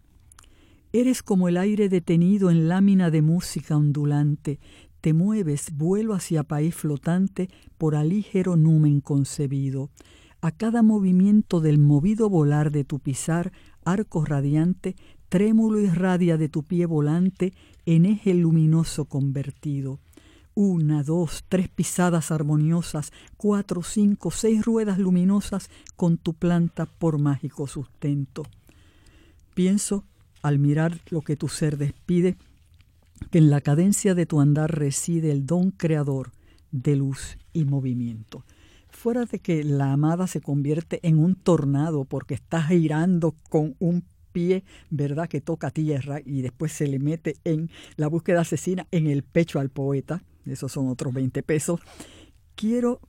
[0.93, 4.59] Eres como el aire detenido en lámina de música ondulante,
[5.01, 9.91] te mueves vuelo hacia país flotante por alígero numen concebido.
[10.43, 13.53] A cada movimiento del movido volar de tu pisar,
[13.85, 14.97] arco radiante,
[15.29, 17.53] trémulo irradia de tu pie volante
[17.87, 20.01] en eje luminoso convertido.
[20.55, 27.67] Una, dos, tres pisadas armoniosas, cuatro, cinco, seis ruedas luminosas con tu planta por mágico
[27.67, 28.43] sustento.
[29.55, 30.05] Pienso,
[30.43, 32.37] al mirar lo que tu ser despide,
[33.31, 36.33] que en la cadencia de tu andar reside el don creador
[36.73, 38.45] de luz y movimiento.
[38.89, 44.05] Fuera de que la amada se convierte en un tornado porque está girando con un
[44.33, 49.07] pie, ¿verdad?, que toca tierra y después se le mete en la búsqueda asesina en
[49.07, 51.81] el pecho al poeta, esos son otros 20 pesos.
[52.55, 53.01] Quiero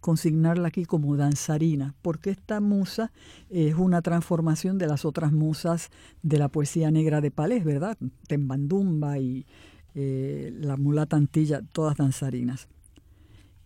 [0.00, 3.12] consignarla aquí como danzarina, porque esta musa
[3.48, 5.90] es una transformación de las otras musas
[6.22, 7.98] de la poesía negra de Palés, ¿verdad?
[8.26, 9.46] Tembandumba y
[9.94, 12.68] eh, la mulata antilla, todas danzarinas.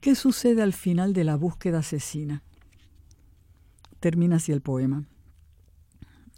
[0.00, 2.42] ¿Qué sucede al final de la búsqueda asesina?
[4.00, 5.04] Termina así el poema.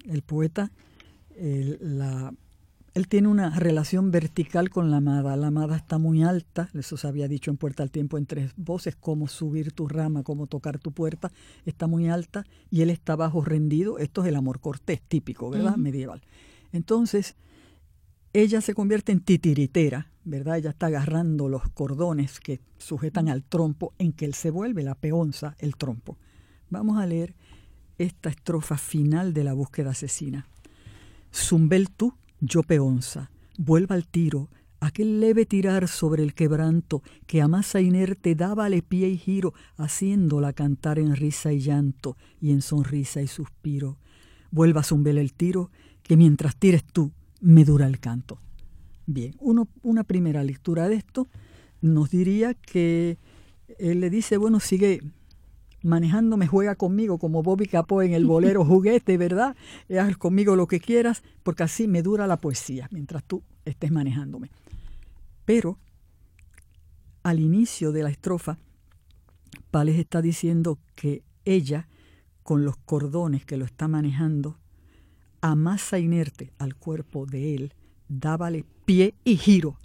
[0.04, 0.70] El poeta
[1.38, 2.32] la
[2.96, 5.36] él tiene una relación vertical con la amada.
[5.36, 8.52] La amada está muy alta, eso se había dicho en Puerta al Tiempo en tres
[8.56, 11.30] voces, cómo subir tu rama, cómo tocar tu puerta,
[11.66, 13.98] está muy alta y él está bajo rendido.
[13.98, 15.76] Esto es el amor cortés típico, ¿verdad?
[15.76, 16.22] Medieval.
[16.72, 17.36] Entonces,
[18.32, 20.56] ella se convierte en titiritera, ¿verdad?
[20.56, 24.94] Ella está agarrando los cordones que sujetan al trompo en que él se vuelve la
[24.94, 26.16] peonza, el trompo.
[26.70, 27.34] Vamos a leer
[27.98, 30.46] esta estrofa final de la búsqueda asesina.
[31.30, 37.48] Zumbel tú yo peonza, vuelva al tiro, aquel leve tirar sobre el quebranto que a
[37.48, 43.22] masa inerte dábale pie y giro, haciéndola cantar en risa y llanto y en sonrisa
[43.22, 43.98] y suspiro.
[44.50, 45.70] Vuelva a zumbel el tiro,
[46.02, 48.40] que mientras tires tú, me dura el canto.
[49.06, 51.28] Bien, uno, una primera lectura de esto
[51.80, 53.18] nos diría que
[53.78, 55.00] él le dice, bueno, sigue
[55.86, 59.56] manejándome, juega conmigo como Bobby Capó en el bolero juguete, ¿verdad?
[59.98, 64.50] Haz conmigo lo que quieras, porque así me dura la poesía mientras tú estés manejándome.
[65.44, 65.78] Pero
[67.22, 68.58] al inicio de la estrofa,
[69.70, 71.88] Pales está diciendo que ella,
[72.42, 74.58] con los cordones que lo está manejando,
[75.40, 77.74] amasa inerte al cuerpo de él,
[78.08, 79.78] dábale pie y giro,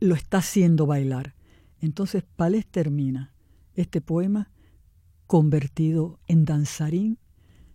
[0.00, 1.34] lo está haciendo bailar.
[1.80, 3.32] Entonces Pales termina
[3.74, 4.50] este poema
[5.26, 7.18] convertido en danzarín,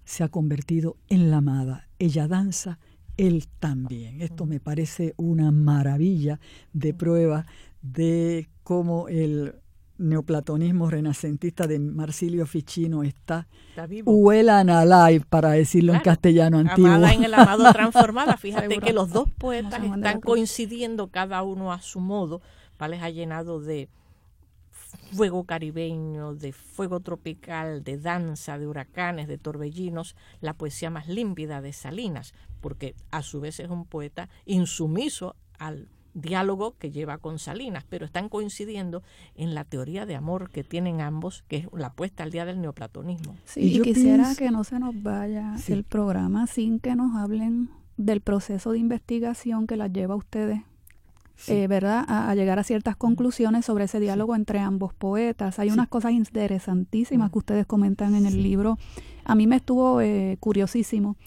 [0.05, 1.87] se ha convertido en la amada.
[1.99, 2.79] Ella danza,
[3.17, 4.21] él también.
[4.21, 6.39] Esto me parece una maravilla
[6.73, 7.45] de prueba
[7.81, 9.55] de cómo el
[9.97, 16.89] neoplatonismo renacentista de Marsilio Ficino está, está alive, para decirlo en castellano antiguo.
[16.89, 18.37] Amada en el amado transformada.
[18.37, 22.41] Fíjate que los dos poetas están coincidiendo cada uno a su modo.
[22.77, 23.89] Pales ha llenado de
[25.13, 31.61] fuego caribeño, de fuego tropical, de danza, de huracanes, de torbellinos, la poesía más límpida
[31.61, 37.39] de Salinas, porque a su vez es un poeta insumiso al diálogo que lleva con
[37.39, 39.03] Salinas, pero están coincidiendo
[39.35, 42.61] en la teoría de amor que tienen ambos, que es la puesta al día del
[42.61, 43.35] neoplatonismo.
[43.45, 48.21] Sí, y, quisiera que no se nos vaya el programa sin que nos hablen del
[48.21, 50.61] proceso de investigación que las lleva a ustedes
[51.47, 52.05] eh, ¿verdad?
[52.07, 55.59] A, llegar a ciertas conclusiones sobre ese diálogo entre ambos poetas.
[55.59, 58.77] Hay unas cosas interesantísimas que ustedes comentan en el libro.
[59.23, 61.17] A mí me estuvo eh, curiosísimo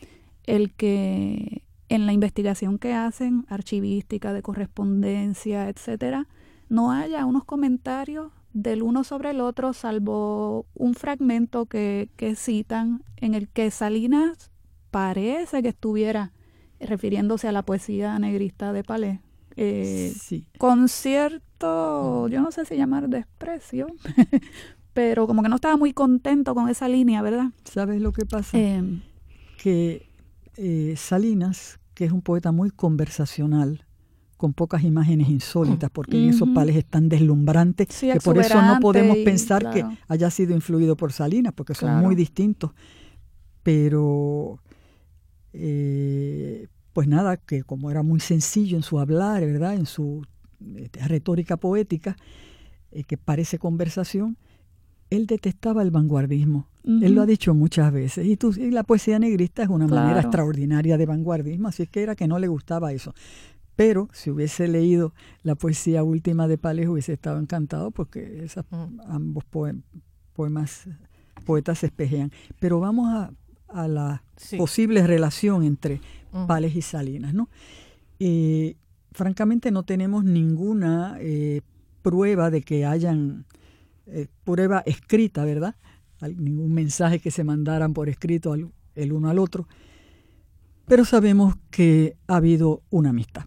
[0.44, 6.26] el que en la investigación que hacen, archivística, de correspondencia, etcétera,
[6.68, 13.02] no haya unos comentarios del uno sobre el otro, salvo un fragmento que, que citan
[13.16, 14.50] en el que Salinas
[14.90, 16.32] parece que estuviera
[16.80, 19.20] refiriéndose a la poesía negrista de Palais.
[19.56, 20.46] Eh, sí.
[20.58, 23.86] Con cierto, yo no sé si llamar desprecio,
[24.92, 27.50] pero como que no estaba muy contento con esa línea, ¿verdad?
[27.64, 28.58] ¿Sabes lo que pasa?
[28.58, 29.00] Em,
[29.62, 30.08] que
[30.56, 33.84] eh, Salinas, que es un poeta muy conversacional,
[34.36, 38.78] con pocas imágenes insólitas, porque en esos pales es tan deslumbrante que por eso no
[38.80, 42.72] podemos pensar que haya sido influido por Salinas, porque son muy distintos.
[43.62, 44.60] Pero,
[45.54, 49.74] eh, pues nada, que como era muy sencillo en su hablar, ¿verdad?
[49.74, 50.24] En su
[50.76, 52.16] este, retórica poética,
[52.92, 54.38] eh, que parece conversación,
[55.10, 56.68] él detestaba el vanguardismo.
[56.84, 58.26] Él lo ha dicho muchas veces.
[58.26, 62.28] Y, tú, la poesía negrista es una manera extraordinaria de vanguardismo, así que era que
[62.28, 63.14] no le gustaba eso.
[63.74, 68.66] Pero si hubiese leído la poesía última de Pales hubiese estado encantado porque esas,
[69.08, 70.88] ambos poemas,
[71.46, 72.30] poetas se espejean.
[72.60, 73.32] Pero vamos a,
[73.88, 74.22] la
[74.56, 76.00] posible relación entre
[76.46, 77.34] Pales y Salinas.
[77.34, 77.48] ¿no?
[78.18, 78.76] Eh,
[79.12, 81.60] francamente no tenemos ninguna eh,
[82.02, 83.44] prueba de que hayan,
[84.06, 85.76] eh, prueba escrita, ¿verdad?
[86.20, 89.68] Ningún mensaje que se mandaran por escrito el uno al otro.
[90.86, 93.44] Pero sabemos que ha habido una amistad.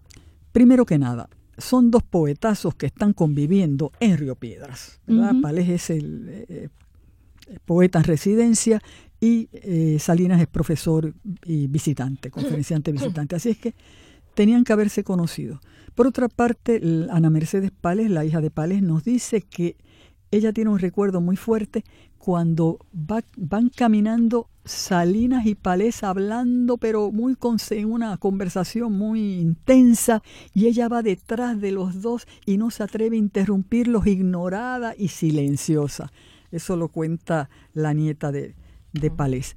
[0.52, 5.00] Primero que nada, son dos poetazos que están conviviendo en Río Piedras.
[5.41, 6.69] Pales es el eh,
[7.65, 8.82] poeta en residencia
[9.19, 11.13] y eh, Salinas es profesor
[11.45, 13.36] y visitante, conferenciante visitante.
[13.36, 13.73] Así es que
[14.34, 15.60] tenían que haberse conocido.
[15.95, 19.75] Por otra parte, Ana Mercedes Pales, la hija de Pales, nos dice que
[20.30, 21.84] ella tiene un recuerdo muy fuerte
[22.19, 30.21] cuando van caminando Salinas y Palés hablando, pero muy con, en una conversación muy intensa,
[30.53, 35.08] y ella va detrás de los dos y no se atreve a interrumpirlos, ignorada y
[35.08, 36.12] silenciosa.
[36.51, 38.56] Eso lo cuenta la nieta de,
[38.99, 39.55] de Palés.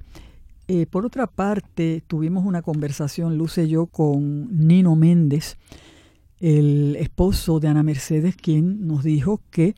[0.67, 5.57] Eh, por otra parte, tuvimos una conversación, Luce y yo, con Nino Méndez,
[6.39, 9.75] el esposo de Ana Mercedes, quien nos dijo que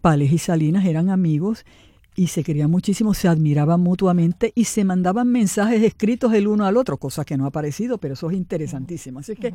[0.00, 1.64] Palés y Salinas eran amigos
[2.16, 6.76] y se querían muchísimo, se admiraban mutuamente y se mandaban mensajes escritos el uno al
[6.76, 9.18] otro, cosa que no ha aparecido, pero eso es interesantísimo.
[9.18, 9.54] Así que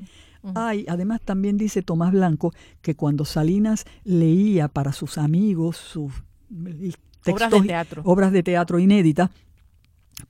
[0.55, 6.11] hay, además también dice Tomás Blanco que cuando Salinas leía para sus amigos sus
[7.31, 9.29] obras de teatro, obras de teatro inéditas,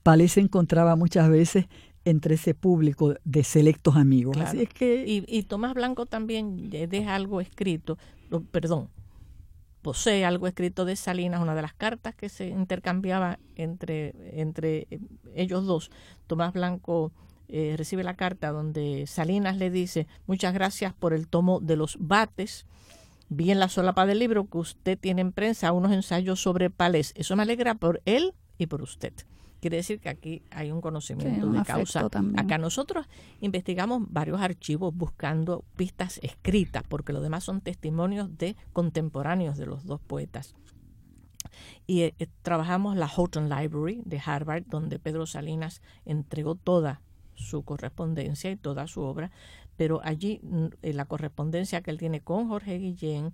[0.03, 1.65] Palés se encontraba muchas veces
[2.05, 4.37] entre ese público de selectos amigos.
[4.37, 7.97] Así es que y, y Tomás Blanco también deja algo escrito,
[8.51, 8.89] perdón,
[9.81, 14.99] posee algo escrito de Salinas, una de las cartas que se intercambiaba entre, entre eh,
[15.35, 15.91] ellos dos.
[16.27, 17.11] Tomás Blanco
[17.47, 21.97] eh, recibe la carta donde Salinas le dice, muchas gracias por el tomo de los
[21.99, 22.65] bates.
[23.29, 27.13] Vi en la solapa del libro que usted tiene en prensa unos ensayos sobre palés.
[27.15, 29.13] Eso me alegra por él y por usted.
[29.61, 32.07] Quiere decir que aquí hay un conocimiento de causa.
[32.37, 33.07] Acá nosotros
[33.41, 39.85] investigamos varios archivos buscando pistas escritas, porque lo demás son testimonios de contemporáneos de los
[39.85, 40.55] dos poetas.
[41.85, 47.01] Y eh, trabajamos la Houghton Library de Harvard, donde Pedro Salinas entregó toda
[47.35, 49.31] su correspondencia y toda su obra,
[49.79, 53.33] pero allí mm, en la correspondencia que él tiene con Jorge Guillén,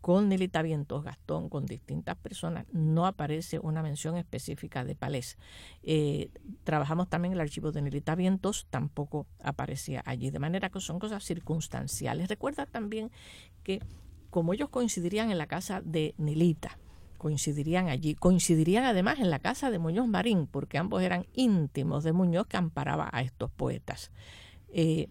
[0.00, 5.38] con Nelita Vientos Gastón, con distintas personas, no aparece una mención específica de Palés.
[5.84, 6.30] Eh,
[6.64, 10.98] trabajamos también en el archivo de Nelita Vientos, tampoco aparecía allí, de manera que son
[10.98, 12.26] cosas circunstanciales.
[12.26, 13.12] Recuerda también
[13.62, 13.80] que
[14.30, 16.76] como ellos coincidirían en la casa de Nelita,
[17.18, 22.12] coincidirían allí, coincidirían además en la casa de Muñoz Marín, porque ambos eran íntimos de
[22.12, 24.10] Muñoz que amparaba a estos poetas.
[24.70, 25.06] Eh,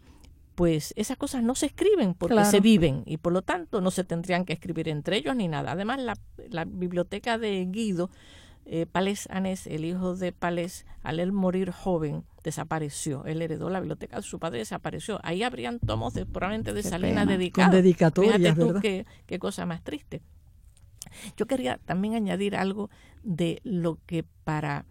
[0.56, 4.04] pues esas cosas no se escriben porque se viven y por lo tanto no se
[4.04, 5.72] tendrían que escribir entre ellos ni nada.
[5.72, 6.00] Además,
[6.50, 8.10] la, biblioteca de Guido,
[8.66, 13.26] eh, Pales Anés, el hijo de Pales, al él morir joven, desapareció.
[13.26, 15.20] Él heredó la biblioteca de su padre, desapareció.
[15.24, 17.72] Ahí habrían tomos de, probablemente de Salinas dedicados.
[17.72, 20.22] Con dedicatorias, Fíjate tú qué, qué cosa más triste.
[21.38, 22.90] Yo quería también añadir algo
[23.24, 24.86] de lo que para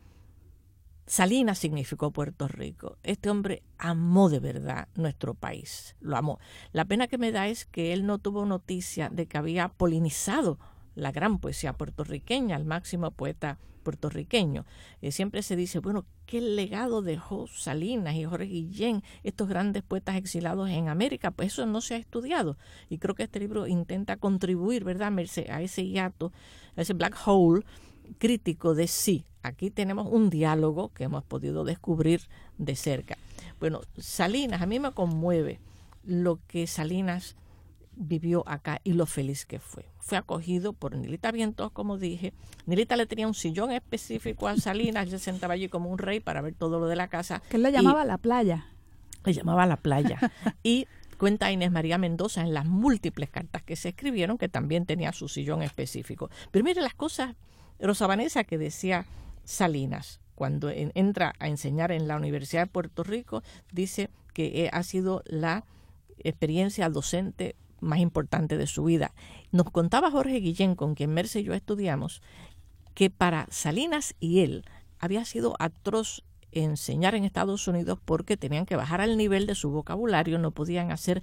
[1.13, 2.97] Salinas significó Puerto Rico.
[3.03, 6.39] Este hombre amó de verdad nuestro país, lo amó.
[6.73, 10.59] La pena que me da es que él no tuvo noticia de que había polinizado
[10.95, 14.65] la gran poesía puertorriqueña, el máximo poeta puertorriqueño.
[15.03, 20.17] Eh, siempre se dice, bueno, ¿qué legado dejó Salinas y Jorge Guillén, estos grandes poetas
[20.17, 21.31] exilados en América?
[21.31, 22.57] Pues eso no se ha estudiado.
[22.89, 25.13] Y creo que este libro intenta contribuir, ¿verdad?,
[25.51, 26.33] a ese hiato,
[26.75, 27.67] a ese black hole
[28.19, 29.27] crítico de sí.
[29.43, 32.29] Aquí tenemos un diálogo que hemos podido descubrir
[32.59, 33.19] de cerca.
[33.59, 35.61] Bueno, Salinas, a mí me conmueve
[36.05, 37.37] lo que Salinas
[37.95, 39.85] vivió acá y lo feliz que fue.
[39.99, 42.33] Fue acogido por Nilita Vientos, como dije.
[42.67, 46.41] Nilita le tenía un sillón específico a Salinas, se sentaba allí como un rey para
[46.41, 47.43] ver todo lo de la casa.
[47.49, 48.67] Que él le llamaba la playa.
[49.25, 50.19] Le llamaba la playa.
[50.63, 50.87] y
[51.19, 55.29] cuenta Inés María Mendoza en las múltiples cartas que se escribieron que también tenía su
[55.29, 56.31] sillón específico.
[56.51, 57.37] Pero mire las cosas,
[57.83, 59.07] Rosa Vanessa, que decía
[59.45, 65.23] Salinas cuando entra a enseñar en la Universidad de Puerto Rico, dice que ha sido
[65.27, 65.65] la
[66.19, 69.13] experiencia docente más importante de su vida.
[69.51, 72.23] Nos contaba Jorge Guillén, con quien Merce y yo estudiamos,
[72.95, 74.65] que para Salinas y él
[74.99, 79.71] había sido atroz enseñar en Estados Unidos porque tenían que bajar al nivel de su
[79.71, 81.23] vocabulario, no podían hacer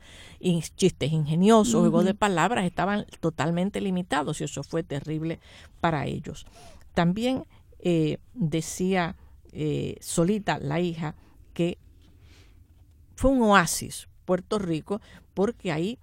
[0.76, 5.40] chistes ingeniosos, juegos de palabras, estaban totalmente limitados y eso fue terrible
[5.80, 6.46] para ellos.
[6.94, 7.46] También
[7.80, 9.16] eh, decía
[9.52, 11.16] eh, Solita, la hija,
[11.54, 11.78] que
[13.16, 15.02] fue un oasis Puerto Rico
[15.34, 16.00] porque ahí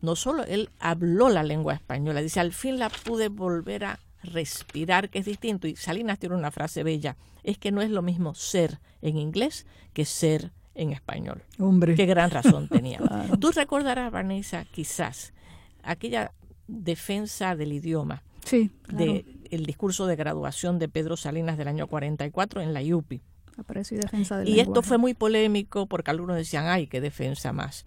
[0.00, 5.10] no solo él habló la lengua española, dice, al fin la pude volver a respirar,
[5.10, 5.66] que es distinto.
[5.66, 9.66] Y Salinas tiene una frase bella, es que no es lo mismo ser en inglés
[9.92, 11.42] que ser en español.
[11.58, 11.94] Hombre.
[11.94, 13.00] Qué gran razón tenía.
[13.40, 15.32] Tú recordarás, Vanessa, quizás,
[15.82, 16.32] aquella
[16.66, 18.22] defensa del idioma.
[18.44, 23.20] Sí, de el discurso de graduación de Pedro Salinas del año 44 en la IUPI.
[23.58, 27.52] Aprecio y defensa del Y esto fue muy polémico porque algunos decían, ay, qué defensa
[27.52, 27.84] más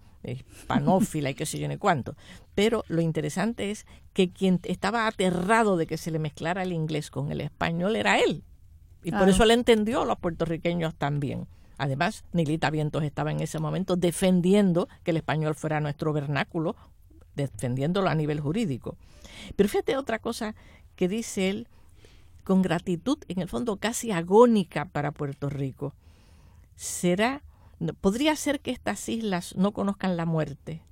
[0.68, 2.16] panófila y qué sé yo ni cuánto.
[2.56, 7.10] Pero lo interesante es que quien estaba aterrado de que se le mezclara el inglés
[7.10, 8.44] con el español era él.
[9.04, 11.48] Y por eso le entendió a los puertorriqueños también.
[11.78, 16.76] Además, Nilita Vientos estaba en ese momento defendiendo que el español fuera nuestro vernáculo,
[17.36, 18.96] defendiéndolo a nivel jurídico.
[19.56, 20.56] Pero fíjate otra cosa
[20.96, 21.68] que dice él
[22.44, 25.94] con gratitud, en el fondo casi agónica para Puerto Rico.
[26.76, 27.42] Será
[27.92, 30.84] Podría ser que estas islas no conozcan la muerte.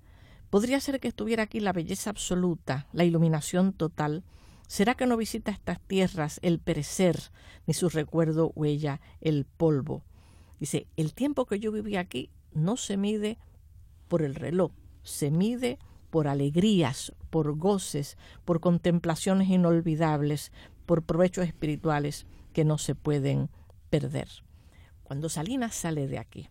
[0.50, 4.24] Podría ser que estuviera aquí la belleza absoluta, la iluminación total.
[4.68, 7.18] ¿Será que no visita estas tierras el perecer,
[7.66, 10.04] ni su recuerdo huella el polvo?
[10.60, 13.38] Dice, el tiempo que yo viví aquí no se mide
[14.10, 14.72] por el reloj,
[15.04, 15.80] se mide
[16.10, 20.52] por alegrías, por goces, por contemplaciones inolvidables,
[20.86, 23.50] por provechos espirituales que no se pueden
[23.90, 24.28] perder.
[25.04, 26.50] Cuando Salinas sale de aquí,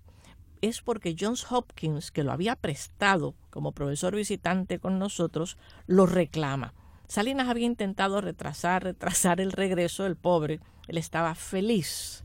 [0.61, 5.57] es porque Johns Hopkins, que lo había prestado como profesor visitante con nosotros,
[5.87, 6.75] lo reclama.
[7.09, 10.61] Salinas había intentado retrasar, retrasar el regreso del pobre.
[10.87, 12.25] Él estaba feliz.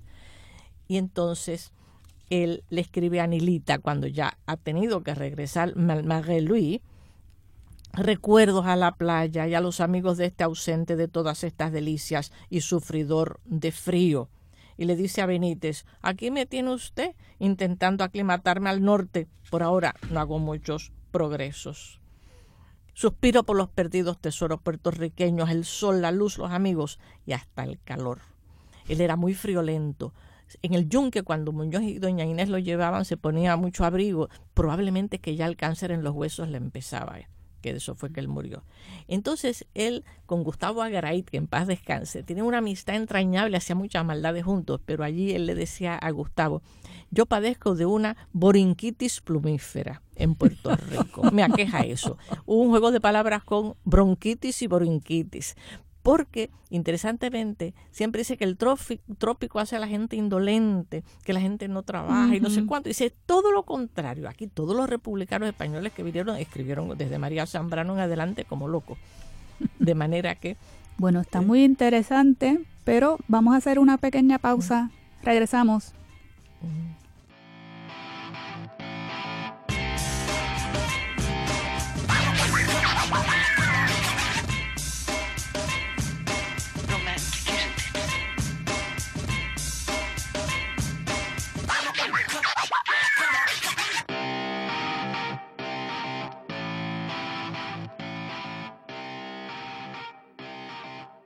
[0.87, 1.71] Y entonces
[2.29, 6.81] él le escribe a Nilita cuando ya ha tenido que regresar Marie Louis,
[7.93, 12.31] recuerdos a la playa y a los amigos de este ausente de todas estas delicias
[12.49, 14.29] y sufridor de frío
[14.77, 19.27] y le dice a Benítez, aquí me tiene usted intentando aclimatarme al norte.
[19.49, 21.99] Por ahora no hago muchos progresos.
[22.93, 27.79] Suspiro por los perdidos tesoros puertorriqueños, el sol, la luz, los amigos y hasta el
[27.81, 28.21] calor.
[28.87, 30.13] Él era muy friolento.
[30.61, 34.29] En el yunque, cuando Muñoz y doña Inés lo llevaban, se ponía mucho abrigo.
[34.53, 37.19] Probablemente que ya el cáncer en los huesos le empezaba
[37.65, 38.63] que de eso fue que él murió.
[39.07, 44.05] Entonces él con Gustavo Agarait, que en paz descanse, tiene una amistad entrañable, hacía muchas
[44.05, 46.61] maldades juntos, pero allí él le decía a Gustavo,
[47.09, 51.31] yo padezco de una borinquitis plumífera en Puerto Rico.
[51.31, 52.19] Me aqueja eso.
[52.45, 55.55] Hubo un juego de palabras con bronquitis y borinquitis
[56.05, 61.67] porque interesantemente siempre dice que el trópico hace a la gente indolente, que la gente
[61.67, 62.89] no trabaja y no sé cuánto.
[62.89, 64.29] Dice todo lo contrario.
[64.29, 68.99] Aquí todos los republicanos españoles que vinieron escribieron desde María Zambrano en adelante como locos.
[69.79, 70.57] De manera que...
[70.97, 74.91] Bueno, está muy interesante, pero vamos a hacer una pequeña pausa.
[75.23, 75.91] Regresamos.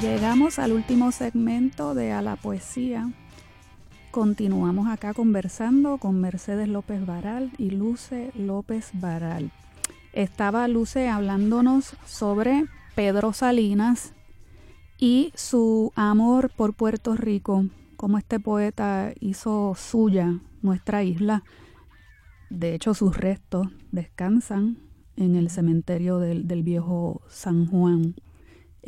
[0.00, 3.10] Llegamos al último segmento de A la Poesía
[4.16, 9.52] Continuamos acá conversando con Mercedes López Baral y Luce López Baral.
[10.14, 12.64] Estaba Luce hablándonos sobre
[12.94, 14.14] Pedro Salinas
[14.96, 17.66] y su amor por Puerto Rico,
[17.98, 21.44] como este poeta hizo suya nuestra isla.
[22.48, 24.78] De hecho, sus restos descansan
[25.16, 28.14] en el cementerio del, del viejo San Juan.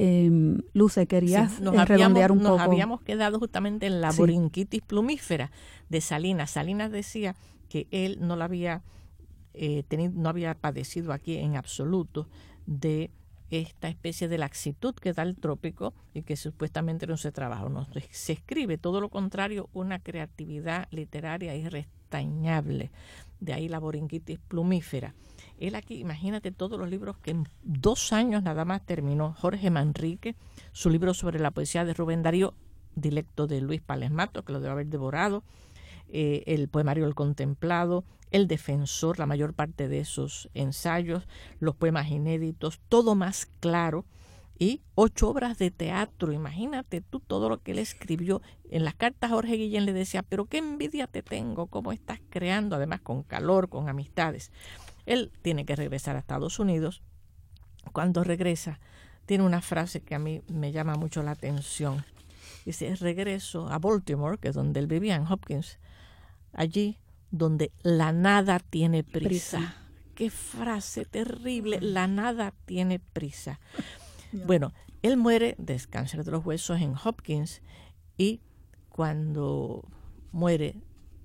[0.01, 0.31] Eh,
[0.75, 2.63] Luce, querías nos eh, redondear un nos poco.
[2.63, 4.19] habíamos quedado justamente en la Sí.
[4.21, 5.51] borinquitis plumífera
[5.89, 6.53] de Salinas.
[6.53, 7.35] Salinas decía
[7.69, 8.83] que él no la había
[9.55, 12.29] eh, tenido, no había padecido aquí en absoluto
[12.67, 13.11] de
[13.51, 17.85] esta especie de laxitud que da el trópico y que supuestamente no se trabaja, no
[17.93, 22.91] se- se escribe, todo lo contrario, una creatividad literaria irrestañable.
[23.41, 25.15] De ahí la borinquitis plumífera.
[25.59, 29.35] Él aquí, imagínate todos los libros que en dos años nada más terminó.
[29.35, 30.37] Jorge Manrique,
[30.73, 32.55] su libro sobre la poesía de Rubén Darío,
[32.95, 35.43] dilecto de Luis Palesmato, que lo debe haber devorado,
[36.09, 41.27] eh, el poemario El Contemplado, El Defensor, la mayor parte de esos ensayos,
[41.61, 44.05] los poemas inéditos, todo más claro,
[44.59, 46.33] y ocho obras de teatro.
[46.33, 48.43] Imagínate tú todo lo que él escribió.
[48.71, 52.77] En las cartas Jorge Guillén le decía, pero qué envidia te tengo, cómo estás creando,
[52.77, 54.51] además con calor, con amistades.
[55.09, 57.03] Él tiene que regresar a Estados Unidos.
[57.93, 58.79] Cuando regresa,
[59.25, 62.05] tiene una frase que a mí me llama mucho la atención.
[62.67, 65.79] Dice, regreso a Baltimore, que es donde él vivía, en Hopkins,
[66.53, 66.99] allí
[67.31, 69.59] donde la nada tiene prisa.
[69.59, 69.77] Prisa.
[70.15, 73.61] Qué frase terrible, la nada tiene prisa.
[74.33, 77.63] Bueno, él muere de cáncer de los huesos en Hopkins
[78.19, 78.41] y
[78.91, 79.89] cuando
[80.33, 80.75] muere,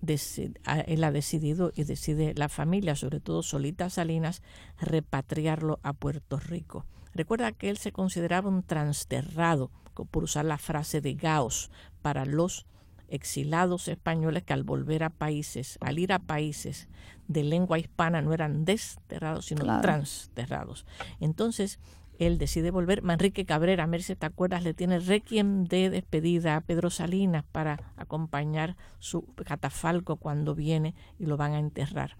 [0.05, 4.41] él ha decidido y decide la familia, sobre todo Solita Salinas,
[4.79, 6.85] repatriarlo a Puerto Rico.
[7.13, 9.71] Recuerda que él se consideraba un transterrado,
[10.09, 11.69] por usar la frase de Gauss,
[12.01, 12.65] para los
[13.07, 16.87] exilados españoles que al volver a países, al ir a países
[17.27, 19.81] de lengua hispana no eran desterrados, sino Claro.
[19.81, 20.85] transterrados.
[21.19, 21.79] Entonces,
[22.19, 23.01] él decide volver.
[23.01, 24.63] Manrique Cabrera, Merce, ¿te acuerdas?
[24.63, 31.25] Le tiene requiem de despedida a Pedro Salinas para acompañar su catafalco cuando viene y
[31.25, 32.15] lo van a enterrar.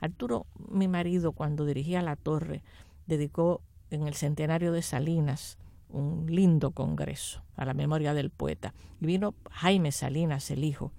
[0.00, 2.62] Arturo, mi marido, cuando dirigía la torre,
[3.06, 8.74] dedicó en el centenario de Salinas un lindo congreso a la memoria del poeta.
[9.00, 10.92] Y vino Jaime Salinas, el hijo.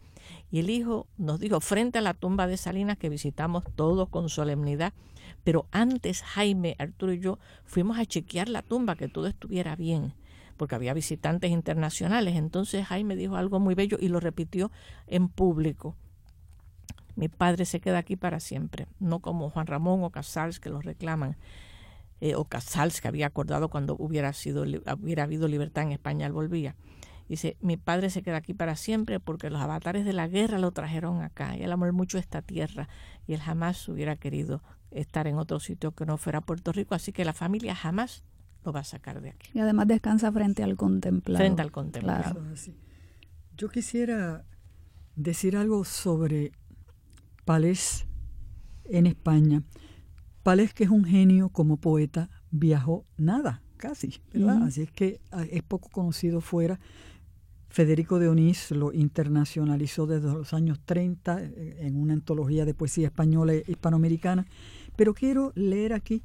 [0.51, 4.29] Y el hijo nos dijo, frente a la tumba de Salinas, que visitamos todos con
[4.29, 4.93] solemnidad,
[5.47, 10.13] pero antes Jaime, Arturo y yo fuimos a chequear la tumba, que todo estuviera bien,
[10.57, 12.35] porque había visitantes internacionales.
[12.35, 14.73] Entonces Jaime dijo algo muy bello y lo repitió
[15.07, 15.95] en público.
[17.15, 20.81] Mi padre se queda aquí para siempre, no como Juan Ramón o Casals que lo
[20.81, 21.37] reclaman,
[22.19, 24.65] eh, o Casals que había acordado cuando hubiera, sido,
[25.01, 26.75] hubiera habido libertad en España, él volvía.
[27.27, 30.71] Dice, mi padre se queda aquí para siempre porque los avatares de la guerra lo
[30.71, 32.87] trajeron acá y él amó mucho esta tierra
[33.27, 34.61] y él jamás hubiera querido
[34.91, 38.23] estar en otro sitio que no fuera Puerto Rico, así que la familia jamás
[38.63, 39.49] lo va a sacar de aquí.
[39.53, 41.39] Y además descansa frente al contemplado.
[41.39, 42.33] Frente al contemplado.
[42.33, 42.55] Claro.
[43.57, 44.45] Yo quisiera
[45.15, 46.51] decir algo sobre
[47.43, 48.07] Palés
[48.85, 49.63] en España.
[50.43, 54.63] Palés, que es un genio como poeta, viajó nada, casi, ¿verdad?
[54.63, 56.79] Así es que ah, es poco conocido fuera.
[57.77, 63.05] Federico de Onís lo internacionalizó desde los años 30 eh, en una antología de poesía
[63.05, 64.47] española e hispanoamericana.
[64.95, 66.23] Pero quiero leer aquí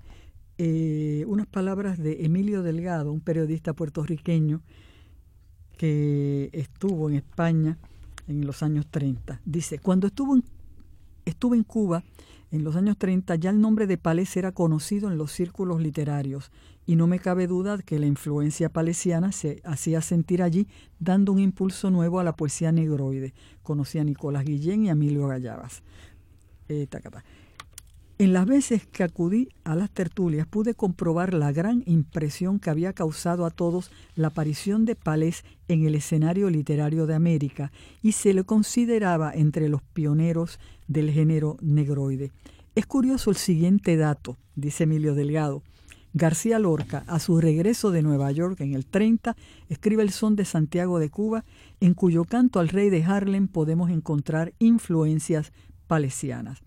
[0.57, 4.63] eh, unas palabras de Emilio Delgado, un periodista puertorriqueño
[5.77, 7.77] que estuvo en España
[8.29, 9.43] en los años 30.
[9.45, 10.39] Dice, cuando estuvo
[11.27, 12.03] estuve en Cuba
[12.51, 16.51] en los años 30, ya el nombre de Palés era conocido en los círculos literarios
[16.87, 20.67] y no me cabe duda que la influencia palesiana se hacía sentir allí,
[20.99, 23.35] dando un impulso nuevo a la poesía negroide.
[23.63, 25.83] Conocí a Nicolás Guillén y a Emilio Gallabas.
[26.69, 26.87] Eh.
[28.19, 32.93] En las veces que acudí a las tertulias pude comprobar la gran impresión que había
[32.93, 38.33] causado a todos la aparición de Palés en el escenario literario de América y se
[38.33, 42.31] le consideraba entre los pioneros del género negroide.
[42.75, 45.63] Es curioso el siguiente dato, dice Emilio Delgado.
[46.15, 49.35] García Lorca, a su regreso de Nueva York en el 30,
[49.71, 51.45] escribe el son de Santiago de Cuba,
[51.81, 55.53] en cuyo canto al rey de Harlem podemos encontrar influencias
[55.87, 56.63] palesianas.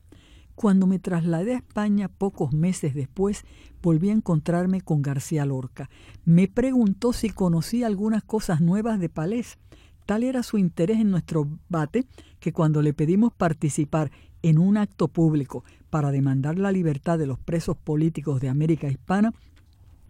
[0.56, 3.44] Cuando me trasladé a España pocos meses después,
[3.84, 5.90] volví a encontrarme con García Lorca.
[6.24, 9.60] Me preguntó si conocía algunas cosas nuevas de Palés.
[10.06, 12.06] Tal era su interés en nuestro bate
[12.40, 14.12] que cuando le pedimos participar
[14.44, 19.34] en un acto público para demandar la libertad de los presos políticos de América Hispana,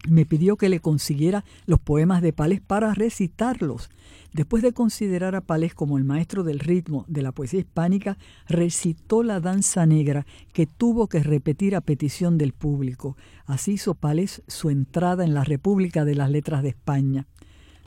[0.08, 3.90] me pidió que le consiguiera los poemas de Palés para recitarlos.
[4.32, 9.22] Después de considerar a Palés como el maestro del ritmo de la poesía hispánica, recitó
[9.22, 13.16] la danza negra que tuvo que repetir a petición del público.
[13.46, 17.26] Así hizo Palés su entrada en la República de las Letras de España.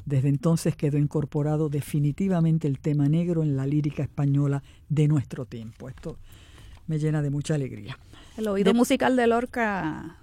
[0.10, 5.88] Desde entonces quedó incorporado definitivamente el tema negro en la lírica española de nuestro tiempo.
[5.88, 6.18] Esto
[6.88, 7.96] me llena de mucha alegría.
[8.36, 10.18] El oído musical de Lorca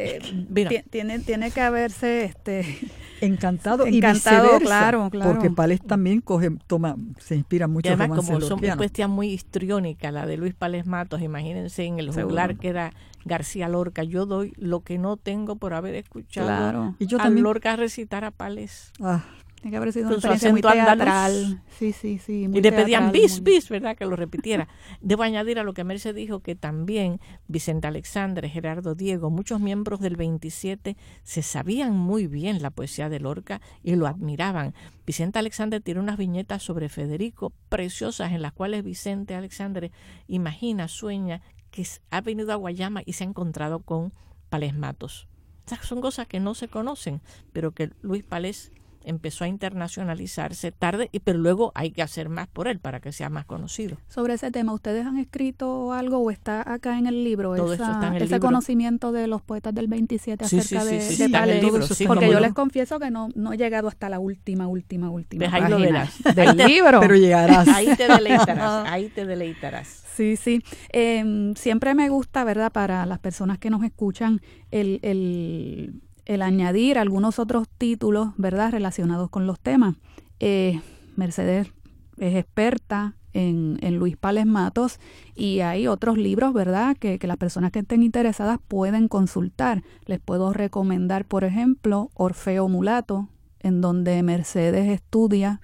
[0.00, 2.78] eh, tiene, tiene que haberse este
[3.20, 5.32] encantado, encantado claro, claro.
[5.32, 7.88] porque Pales también coge, toma, se inspira mucho.
[7.88, 12.12] Y además, como son cuestiones muy histriónicas, la de Luis Pales Matos, imagínense en el
[12.12, 12.92] juglar que era
[13.24, 14.04] García Lorca.
[14.04, 18.30] Yo doy lo que no tengo por haber escuchado y yo a Lorca recitar a
[18.30, 18.92] Pales.
[19.00, 19.24] Ah,
[19.60, 21.62] tiene que haber sido una experiencia muy teatral.
[21.78, 22.48] Sí, sí, sí.
[22.50, 23.94] y le pedían bis, bis, ¿verdad?
[23.96, 24.68] Que lo repitiera.
[25.02, 30.00] Debo añadir a lo que Merce dijo que también Vicente Alexandre, Gerardo Diego, muchos miembros
[30.00, 34.74] del 27 se sabían muy bien la poesía de Lorca y lo admiraban.
[35.06, 39.90] Vicente Alexandre tiene unas viñetas sobre Federico preciosas en las cuales Vicente Alexandre
[40.26, 44.12] imagina, sueña que ha venido a Guayama y se ha encontrado con
[44.48, 45.28] Palés Matos.
[45.66, 47.20] Estas son cosas que no se conocen,
[47.52, 48.72] pero que Luis Palés
[49.04, 53.12] empezó a internacionalizarse tarde, y pero luego hay que hacer más por él para que
[53.12, 53.96] sea más conocido.
[54.08, 57.54] Sobre ese tema, ¿ustedes han escrito algo o está acá en el libro?
[57.54, 62.30] Todo está en el ese conocimiento de los poetas del 27 acerca de, de Porque
[62.30, 65.70] yo les confieso que no, no he llegado hasta la última, última, última pues ahí
[65.70, 66.22] lo verás.
[66.34, 67.00] del libro.
[67.00, 67.68] Pero llegarás.
[67.68, 70.04] Ahí te deleitarás, ahí te deleitarás.
[70.14, 70.62] Sí, sí.
[70.90, 72.70] Em, siempre me gusta, ¿verdad?
[72.72, 74.40] Para las personas que nos escuchan,
[74.70, 79.96] el, el el añadir algunos otros títulos, ¿verdad?, relacionados con los temas.
[80.38, 80.80] Eh,
[81.16, 81.72] Mercedes
[82.18, 84.98] es experta en, en, Luis Pales Matos
[85.34, 89.82] y hay otros libros, ¿verdad?, que, que, las personas que estén interesadas pueden consultar.
[90.06, 93.28] Les puedo recomendar, por ejemplo, Orfeo Mulato,
[93.60, 95.60] en donde Mercedes estudia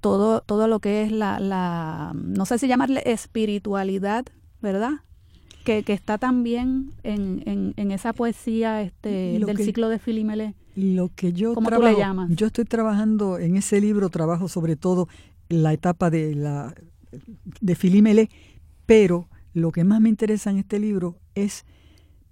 [0.00, 4.24] todo, todo lo que es la, la, no sé si llamarle espiritualidad,
[4.60, 5.00] ¿verdad?
[5.66, 10.54] Que, está también en, en, esa poesía este, del ciclo de Filimele.
[10.76, 12.30] Lo que yo ¿Cómo tú le llamas?
[12.30, 15.08] Yo estoy trabajando en ese libro, trabajo sobre todo
[15.48, 16.74] la etapa de la
[17.60, 18.30] de Filimele,
[18.84, 21.64] pero lo que más me interesa en este libro es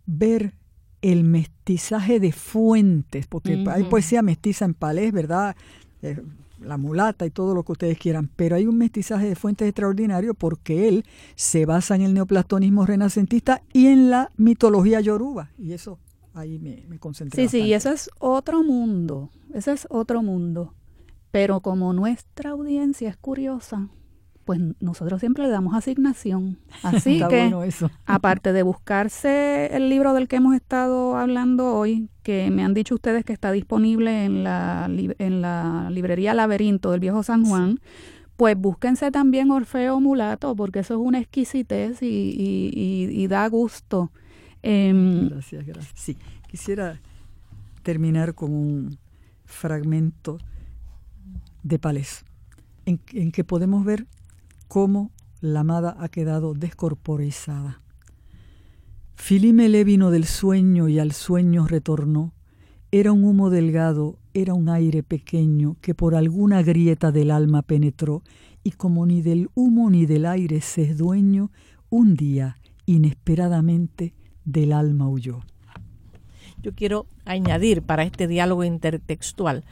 [0.07, 0.55] ver
[1.03, 5.57] el mestizaje de fuentes, porque hay poesía mestiza en palés, ¿verdad?
[6.03, 6.23] Eh,
[6.65, 10.35] la mulata y todo lo que ustedes quieran, pero hay un mestizaje de fuentes extraordinario
[10.35, 11.05] porque él
[11.35, 15.99] se basa en el neoplatonismo renacentista y en la mitología yoruba, y eso
[16.35, 17.43] ahí me, me concentré.
[17.43, 20.75] Sí, sí, y eso es otro mundo, ese es otro mundo,
[21.31, 23.89] pero como nuestra audiencia es curiosa,
[24.45, 26.59] pues nosotros siempre le damos asignación.
[26.83, 27.51] Así que,
[28.07, 32.95] aparte de buscarse el libro del que hemos estado hablando hoy, que me han dicho
[32.95, 37.81] ustedes que está disponible en la, en la librería Laberinto del Viejo San Juan,
[38.37, 44.11] pues búsquense también Orfeo Mulato, porque eso es una exquisitez y, da gusto.
[44.63, 45.93] Em, gracias, gracias.
[45.95, 46.17] Sí,
[46.49, 47.01] quisiera
[47.83, 48.99] terminar con un
[49.45, 50.39] fragmento
[51.63, 52.25] de Palés,
[52.87, 54.07] en, en que podemos ver
[54.75, 57.81] cómo la amada ha quedado descorporizada.
[59.15, 62.35] Filimele vino del sueño y al sueño retornó.
[62.91, 68.25] Era un humo delgado, era un aire pequeño que por alguna grieta del alma penetró
[68.65, 71.53] y como ni del humo ni del aire se es dueño,
[71.89, 74.13] un día, inesperadamente,
[74.45, 75.43] del alma huyó.
[76.61, 79.65] Yo quiero añadir para este diálogo intertextual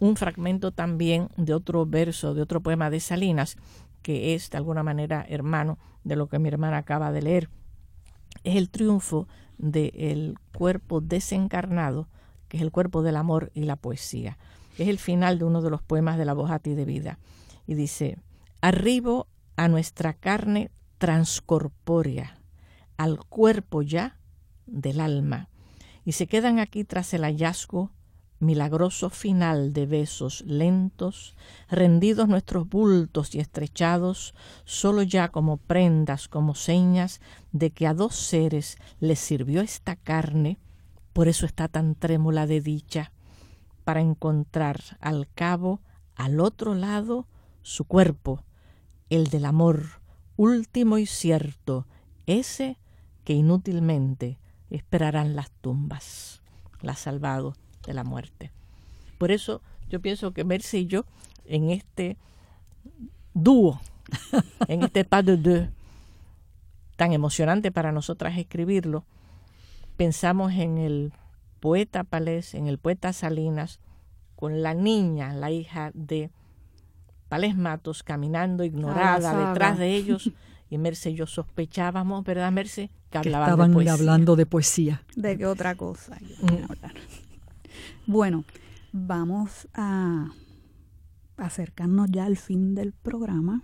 [0.00, 3.56] un fragmento también de otro verso, de otro poema de Salinas,
[4.02, 7.50] que es de alguna manera hermano de lo que mi hermana acaba de leer.
[8.44, 9.28] Es el triunfo
[9.58, 12.08] del cuerpo desencarnado,
[12.48, 14.38] que es el cuerpo del amor y la poesía.
[14.78, 17.18] Es el final de uno de los poemas de la Bojati de vida.
[17.66, 18.18] Y dice,
[18.60, 19.26] arribo
[19.56, 22.38] a nuestra carne transcorpórea,
[22.96, 24.18] al cuerpo ya
[24.66, 25.48] del alma,
[26.04, 27.92] y se quedan aquí tras el hallazgo
[28.40, 31.34] milagroso final de besos lentos,
[31.68, 34.34] rendidos nuestros bultos y estrechados,
[34.64, 37.20] solo ya como prendas, como señas
[37.52, 40.58] de que a dos seres les sirvió esta carne,
[41.12, 43.12] por eso está tan trémula de dicha,
[43.84, 45.80] para encontrar al cabo,
[46.14, 47.26] al otro lado,
[47.62, 48.44] su cuerpo,
[49.10, 50.00] el del amor,
[50.36, 51.86] último y cierto,
[52.26, 52.78] ese
[53.24, 54.38] que inútilmente
[54.70, 56.42] esperarán las tumbas,
[56.82, 57.54] la salvado
[57.88, 58.52] de la muerte.
[59.16, 61.06] Por eso yo pienso que Mercy y yo,
[61.46, 62.18] en este
[63.32, 63.80] dúo,
[64.68, 65.68] en este pas de deux,
[66.96, 69.04] tan emocionante para nosotras escribirlo,
[69.96, 71.12] pensamos en el
[71.60, 73.80] poeta Palés, en el poeta Salinas,
[74.36, 76.30] con la niña, la hija de
[77.30, 80.30] Palés Matos, caminando ignorada detrás de ellos.
[80.70, 82.90] Y Merce y yo sospechábamos, ¿verdad, Merce?
[83.08, 85.02] Que, estaban hablando de poesía.
[85.16, 86.18] ¿De qué otra cosa?
[86.42, 87.27] Mm.
[88.06, 88.44] Bueno,
[88.92, 90.28] vamos a
[91.36, 93.62] acercarnos ya al fin del programa.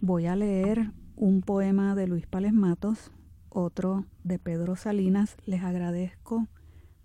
[0.00, 3.10] Voy a leer un poema de Luis Pales Matos,
[3.50, 5.36] otro de Pedro Salinas.
[5.44, 6.48] Les agradezco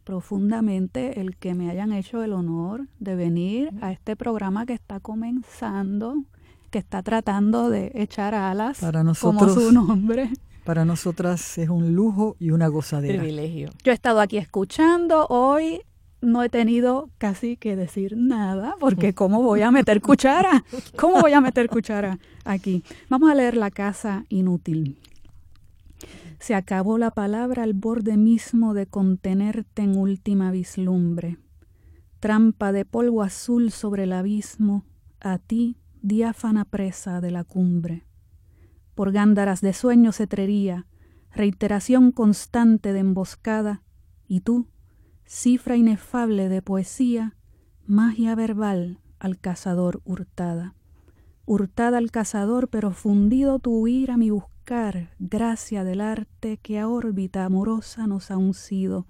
[0.06, 5.00] profundamente el que me hayan hecho el honor de venir a este programa que está
[5.00, 6.24] comenzando,
[6.70, 10.30] que está tratando de echar alas para nosotros, como su nombre.
[10.64, 13.20] Para nosotras es un lujo y una gozadera.
[13.20, 13.70] Privilegio.
[13.84, 15.82] Yo he estado aquí escuchando hoy.
[16.26, 20.66] No he tenido casi que decir nada, porque ¿cómo voy a meter cuchara?
[20.98, 22.84] ¿Cómo voy a meter cuchara aquí?
[23.10, 24.98] Vamos a leer La Casa Inútil.
[26.40, 31.38] Se acabó la palabra al borde mismo de contenerte en última vislumbre.
[32.20, 34.84] Trampa de polvo azul sobre el abismo,
[35.20, 38.04] a ti, diáfana presa de la cumbre.
[38.96, 40.88] Por gándaras de sueño cetrería,
[41.32, 43.84] reiteración constante de emboscada,
[44.28, 44.68] y tú,
[45.26, 47.36] cifra inefable de poesía,
[47.86, 50.76] magia verbal al cazador hurtada.
[51.46, 54.56] Hurtada al cazador, pero fundido tu huir a mi buscada
[55.20, 59.06] gracia del arte que a órbita amorosa nos ha uncido.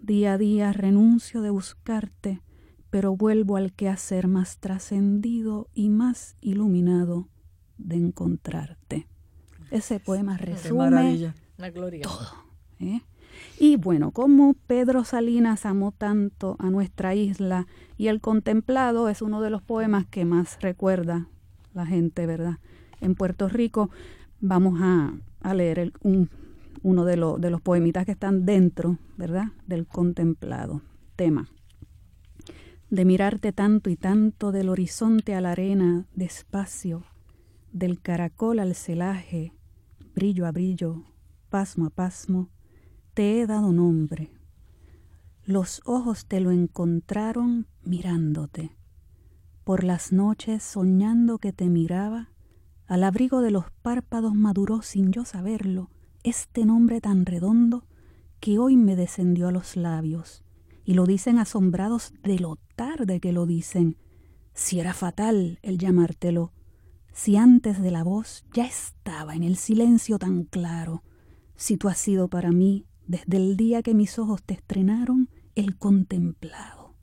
[0.00, 2.40] Día a día renuncio de buscarte,
[2.88, 7.28] pero vuelvo al quehacer más trascendido y más iluminado
[7.76, 9.08] de encontrarte.
[9.70, 11.34] Ese poema resume
[12.02, 12.28] todo.
[12.80, 13.02] ¿eh?
[13.58, 17.66] Y bueno, como Pedro Salinas amó tanto a nuestra isla
[17.96, 21.28] y el contemplado es uno de los poemas que más recuerda
[21.74, 22.58] la gente, ¿verdad?
[23.00, 23.90] En Puerto Rico,
[24.40, 25.14] vamos a,
[25.54, 25.92] leer
[26.82, 30.82] uno de, de los poemitas que están dentro, ¿verdad?, del contemplado.
[31.16, 31.48] Tema.
[32.90, 37.04] De mirarte tanto y tanto del horizonte a la arena, despacio,
[37.72, 39.52] del caracol al celaje,
[40.14, 41.04] brillo a brillo,
[41.48, 42.50] pasmo a pasmo,
[43.14, 44.30] te he dado nombre.
[45.44, 48.76] Los ojos te lo encontraron mirándote.
[49.64, 52.30] Por las noches soñando que te miraba,
[52.86, 55.90] al abrigo de los párpados maduró sin yo saberlo
[56.22, 57.86] este nombre tan redondo
[58.40, 60.44] que hoy me descendió a los labios,
[60.84, 63.96] y lo dicen asombrados de lo tarde que lo dicen.
[64.54, 66.52] Si era fatal el llamártelo,
[67.12, 71.02] si antes de la voz ya estaba en el silencio tan claro,
[71.56, 75.76] si tú has sido para mí, desde el día que mis ojos te estrenaron, el
[75.76, 76.94] contemplado,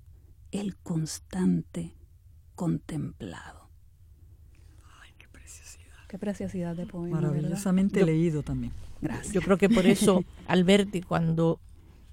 [0.51, 1.95] el constante
[2.55, 3.69] contemplado.
[6.09, 7.21] Qué preciosidad de poema.
[7.21, 8.73] Maravillosamente leído también.
[8.99, 9.31] Gracias.
[9.31, 11.59] Yo creo que por eso Alberti, cuando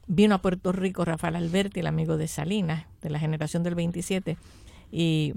[0.06, 4.36] vino a Puerto Rico, Rafael Alberti, el amigo de Salinas, de la generación del 27,
[4.92, 5.32] y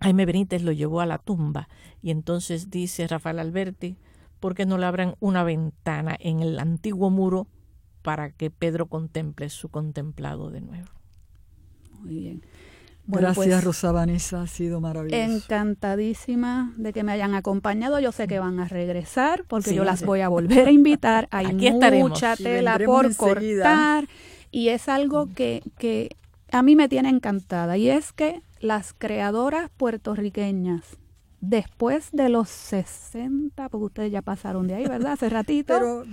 [0.00, 1.68] Jaime Benítez lo llevó a la tumba.
[2.02, 3.96] Y entonces dice Rafael Alberti,
[4.40, 7.46] ¿por qué no le abran una ventana en el antiguo muro
[8.02, 10.88] para que Pedro contemple su contemplado de nuevo?
[12.00, 12.42] Muy bien.
[13.10, 15.16] Gracias, pues, Rosa Vanessa, ha sido maravilloso.
[15.16, 17.98] Encantadísima de que me hayan acompañado.
[18.00, 21.26] Yo sé que van a regresar porque yo las voy a volver a invitar.
[21.30, 24.06] Hay Aquí mucha tela por cortar
[24.50, 26.16] y es algo que, que
[26.52, 30.98] a mí me tiene encantada y es que las creadoras puertorriqueñas
[31.40, 35.12] después de los 60, porque ustedes ya pasaron de ahí, ¿verdad?
[35.12, 36.04] Hace ratito.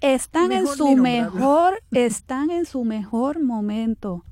[0.00, 4.24] Están en su mejor, están en su mejor momento.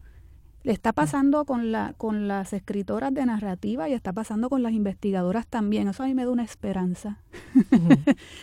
[0.64, 4.72] Le está pasando con, la, con las escritoras de narrativa y está pasando con las
[4.72, 5.88] investigadoras también.
[5.88, 7.18] Eso a mí me da una esperanza.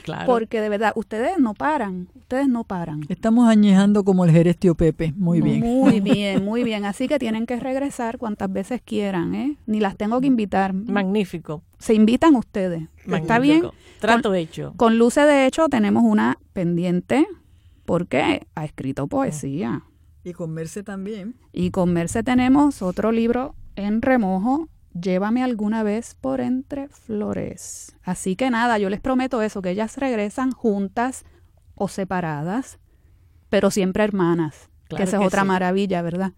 [0.04, 0.28] claro.
[0.28, 3.02] Porque de verdad, ustedes no paran, ustedes no paran.
[3.10, 5.62] Estamos añejando como el Jerestio Pepe, muy bien.
[5.62, 6.86] Muy bien, muy bien.
[6.86, 9.58] Así que tienen que regresar cuantas veces quieran, ¿eh?
[9.66, 10.74] Ni las tengo que invitar.
[10.74, 11.64] Magnífico.
[11.80, 12.84] Se invitan ustedes.
[13.12, 13.64] ¿Está bien?
[14.00, 14.74] Trato hecho.
[14.78, 17.26] Con Luce, de hecho, tenemos una pendiente
[17.86, 19.84] porque ha escrito poesía.
[20.24, 21.36] Y con Merce también.
[21.52, 27.96] Y con Merce tenemos otro libro en remojo, Llévame alguna vez por entre flores.
[28.04, 31.24] Así que nada, yo les prometo eso, que ellas regresan juntas
[31.76, 32.78] o separadas,
[33.50, 34.70] pero siempre hermanas.
[34.90, 36.34] que esa es otra maravilla, ¿verdad?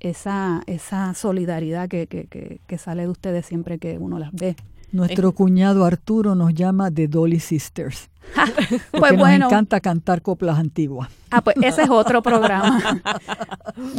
[0.00, 4.56] Esa, esa solidaridad que, que, que, que, sale de ustedes siempre que uno las ve
[4.92, 8.10] Nuestro cuñado Arturo nos llama The Dolly Sisters.
[8.34, 9.38] pues porque bueno.
[9.46, 11.08] nos encanta cantar coplas antiguas.
[11.30, 13.02] Ah, pues ese es otro programa.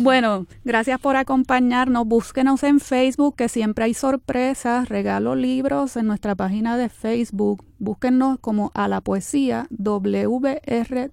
[0.02, 2.06] bueno, gracias por acompañarnos.
[2.08, 4.90] Búsquenos en Facebook, que siempre hay sorpresas.
[4.90, 7.66] Regalo libros en nuestra página de Facebook.
[7.80, 11.10] Búsquenos como a la poesía WRTU.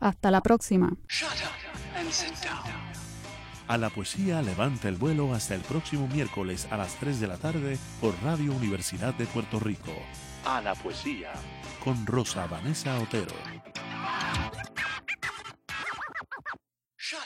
[0.00, 0.92] Hasta la próxima.
[3.66, 7.38] A la poesía levanta el vuelo hasta el próximo miércoles a las 3 de la
[7.38, 9.92] tarde por Radio Universidad de Puerto Rico.
[10.44, 11.32] A la poesía
[11.82, 13.34] con Rosa Vanessa Otero.
[16.98, 17.22] Shut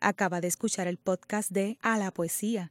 [0.00, 2.70] Acaba de escuchar el podcast de A la Poesía.